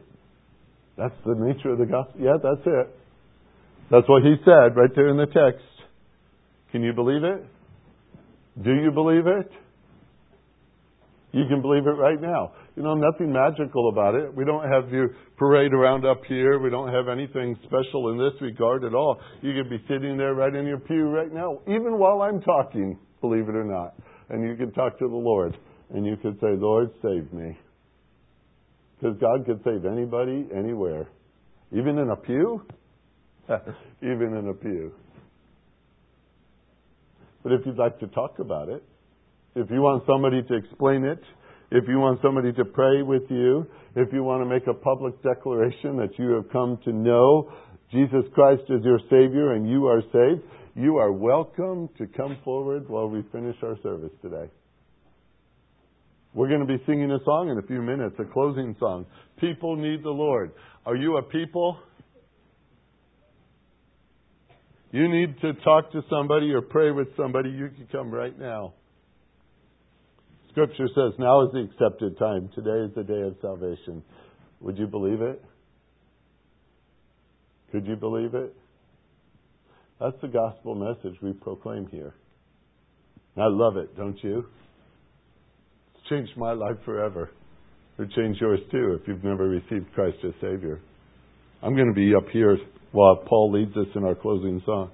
That's 0.97 1.15
the 1.25 1.35
nature 1.35 1.71
of 1.71 1.77
the 1.77 1.85
gospel? 1.85 2.19
Yeah, 2.19 2.37
that's 2.41 2.65
it. 2.65 2.95
That's 3.91 4.09
what 4.09 4.23
he 4.23 4.35
said 4.43 4.75
right 4.75 4.89
there 4.95 5.09
in 5.09 5.17
the 5.17 5.27
text. 5.27 5.65
Can 6.71 6.83
you 6.83 6.93
believe 6.93 7.23
it? 7.23 7.45
Do 8.63 8.73
you 8.73 8.91
believe 8.91 9.27
it? 9.27 9.51
You 11.31 11.43
can 11.47 11.61
believe 11.61 11.85
it 11.85 11.91
right 11.91 12.19
now. 12.19 12.53
You 12.77 12.83
know, 12.83 12.93
nothing 12.93 13.33
magical 13.33 13.89
about 13.89 14.13
it. 14.13 14.31
We 14.35 14.45
don't 14.45 14.63
have 14.69 14.93
you 14.93 15.09
parade 15.35 15.73
around 15.73 16.05
up 16.05 16.21
here. 16.27 16.59
We 16.59 16.69
don't 16.69 16.93
have 16.93 17.07
anything 17.07 17.57
special 17.63 18.11
in 18.11 18.19
this 18.19 18.39
regard 18.39 18.83
at 18.83 18.93
all. 18.93 19.19
You 19.41 19.51
could 19.55 19.67
be 19.67 19.83
sitting 19.87 20.15
there 20.15 20.35
right 20.35 20.53
in 20.53 20.67
your 20.67 20.77
pew 20.77 21.09
right 21.09 21.33
now, 21.33 21.57
even 21.65 21.97
while 21.97 22.21
I'm 22.21 22.39
talking, 22.39 22.99
believe 23.19 23.49
it 23.49 23.55
or 23.55 23.63
not. 23.63 23.95
And 24.29 24.47
you 24.47 24.55
can 24.55 24.71
talk 24.73 24.99
to 24.99 25.07
the 25.07 25.15
Lord. 25.15 25.57
And 25.89 26.05
you 26.05 26.17
could 26.17 26.39
say, 26.39 26.49
Lord, 26.55 26.91
save 27.01 27.33
me. 27.33 27.57
Because 28.99 29.17
God 29.19 29.47
could 29.47 29.59
save 29.63 29.83
anybody, 29.83 30.47
anywhere. 30.55 31.07
Even 31.71 31.97
in 31.97 32.11
a 32.11 32.15
pew? 32.15 32.61
Even 34.03 34.37
in 34.37 34.49
a 34.49 34.53
pew. 34.53 34.91
But 37.41 37.53
if 37.53 37.61
you'd 37.65 37.79
like 37.79 37.97
to 38.01 38.07
talk 38.07 38.37
about 38.37 38.69
it, 38.69 38.83
if 39.55 39.71
you 39.71 39.81
want 39.81 40.03
somebody 40.05 40.43
to 40.43 40.53
explain 40.53 41.03
it, 41.03 41.23
if 41.71 41.83
you 41.87 41.99
want 41.99 42.19
somebody 42.21 42.53
to 42.53 42.65
pray 42.65 43.01
with 43.01 43.23
you, 43.29 43.65
if 43.95 44.13
you 44.13 44.23
want 44.23 44.41
to 44.41 44.49
make 44.49 44.67
a 44.67 44.73
public 44.73 45.21
declaration 45.21 45.97
that 45.97 46.17
you 46.17 46.31
have 46.31 46.49
come 46.51 46.79
to 46.85 46.93
know 46.93 47.51
Jesus 47.91 48.23
Christ 48.33 48.63
as 48.73 48.83
your 48.83 48.99
Savior 49.09 49.53
and 49.53 49.69
you 49.69 49.87
are 49.87 50.01
saved, 50.13 50.43
you 50.75 50.97
are 50.97 51.11
welcome 51.11 51.89
to 51.97 52.07
come 52.07 52.37
forward 52.43 52.87
while 52.87 53.09
we 53.09 53.23
finish 53.31 53.55
our 53.63 53.75
service 53.81 54.11
today. 54.21 54.49
We're 56.33 56.49
going 56.49 56.65
to 56.65 56.67
be 56.67 56.81
singing 56.85 57.11
a 57.11 57.17
song 57.25 57.49
in 57.49 57.57
a 57.57 57.65
few 57.65 57.81
minutes, 57.81 58.15
a 58.19 58.25
closing 58.25 58.75
song. 58.79 59.05
People 59.39 59.75
need 59.75 60.03
the 60.03 60.11
Lord. 60.11 60.51
Are 60.85 60.95
you 60.95 61.17
a 61.17 61.23
people? 61.23 61.79
You 64.91 65.09
need 65.09 65.39
to 65.41 65.53
talk 65.63 65.91
to 65.91 66.01
somebody 66.09 66.51
or 66.53 66.61
pray 66.61 66.91
with 66.91 67.07
somebody, 67.17 67.49
you 67.49 67.69
can 67.69 67.87
come 67.91 68.11
right 68.11 68.37
now. 68.37 68.73
Scripture 70.57 70.87
says 70.95 71.13
now 71.19 71.43
is 71.43 71.51
the 71.53 71.59
accepted 71.59 72.17
time. 72.17 72.49
Today 72.55 72.83
is 72.83 72.95
the 72.95 73.03
day 73.03 73.21
of 73.21 73.35
salvation. 73.43 74.01
Would 74.61 74.75
you 74.79 74.87
believe 74.87 75.21
it? 75.21 75.39
Could 77.71 77.85
you 77.85 77.95
believe 77.95 78.33
it? 78.33 78.55
That's 80.01 80.19
the 80.19 80.27
gospel 80.27 80.73
message 80.73 81.15
we 81.21 81.33
proclaim 81.33 81.85
here. 81.91 82.15
I 83.37 83.45
love 83.45 83.77
it, 83.77 83.95
don't 83.95 84.17
you? 84.23 84.47
It's 85.93 86.09
changed 86.09 86.35
my 86.37 86.53
life 86.53 86.77
forever. 86.85 87.29
It 87.99 88.09
changed 88.15 88.41
yours 88.41 88.61
too 88.71 88.97
if 88.99 89.07
you've 89.07 89.23
never 89.23 89.47
received 89.47 89.93
Christ 89.93 90.17
as 90.25 90.33
Savior. 90.41 90.79
I'm 91.61 91.75
going 91.75 91.89
to 91.89 91.93
be 91.93 92.15
up 92.15 92.29
here 92.33 92.57
while 92.93 93.17
Paul 93.27 93.51
leads 93.51 93.77
us 93.77 93.93
in 93.93 94.03
our 94.03 94.15
closing 94.15 94.59
song. 94.65 94.89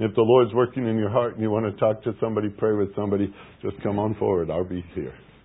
If 0.00 0.14
the 0.14 0.22
Lord's 0.22 0.54
working 0.54 0.88
in 0.88 0.96
your 0.96 1.10
heart 1.10 1.34
and 1.34 1.42
you 1.42 1.50
want 1.50 1.66
to 1.66 1.78
talk 1.78 2.02
to 2.04 2.14
somebody, 2.20 2.48
pray 2.48 2.72
with 2.72 2.94
somebody, 2.96 3.32
just 3.60 3.76
come 3.82 3.98
on 3.98 4.14
forward. 4.14 4.50
I'll 4.50 4.64
be 4.64 4.82
here. 4.94 5.12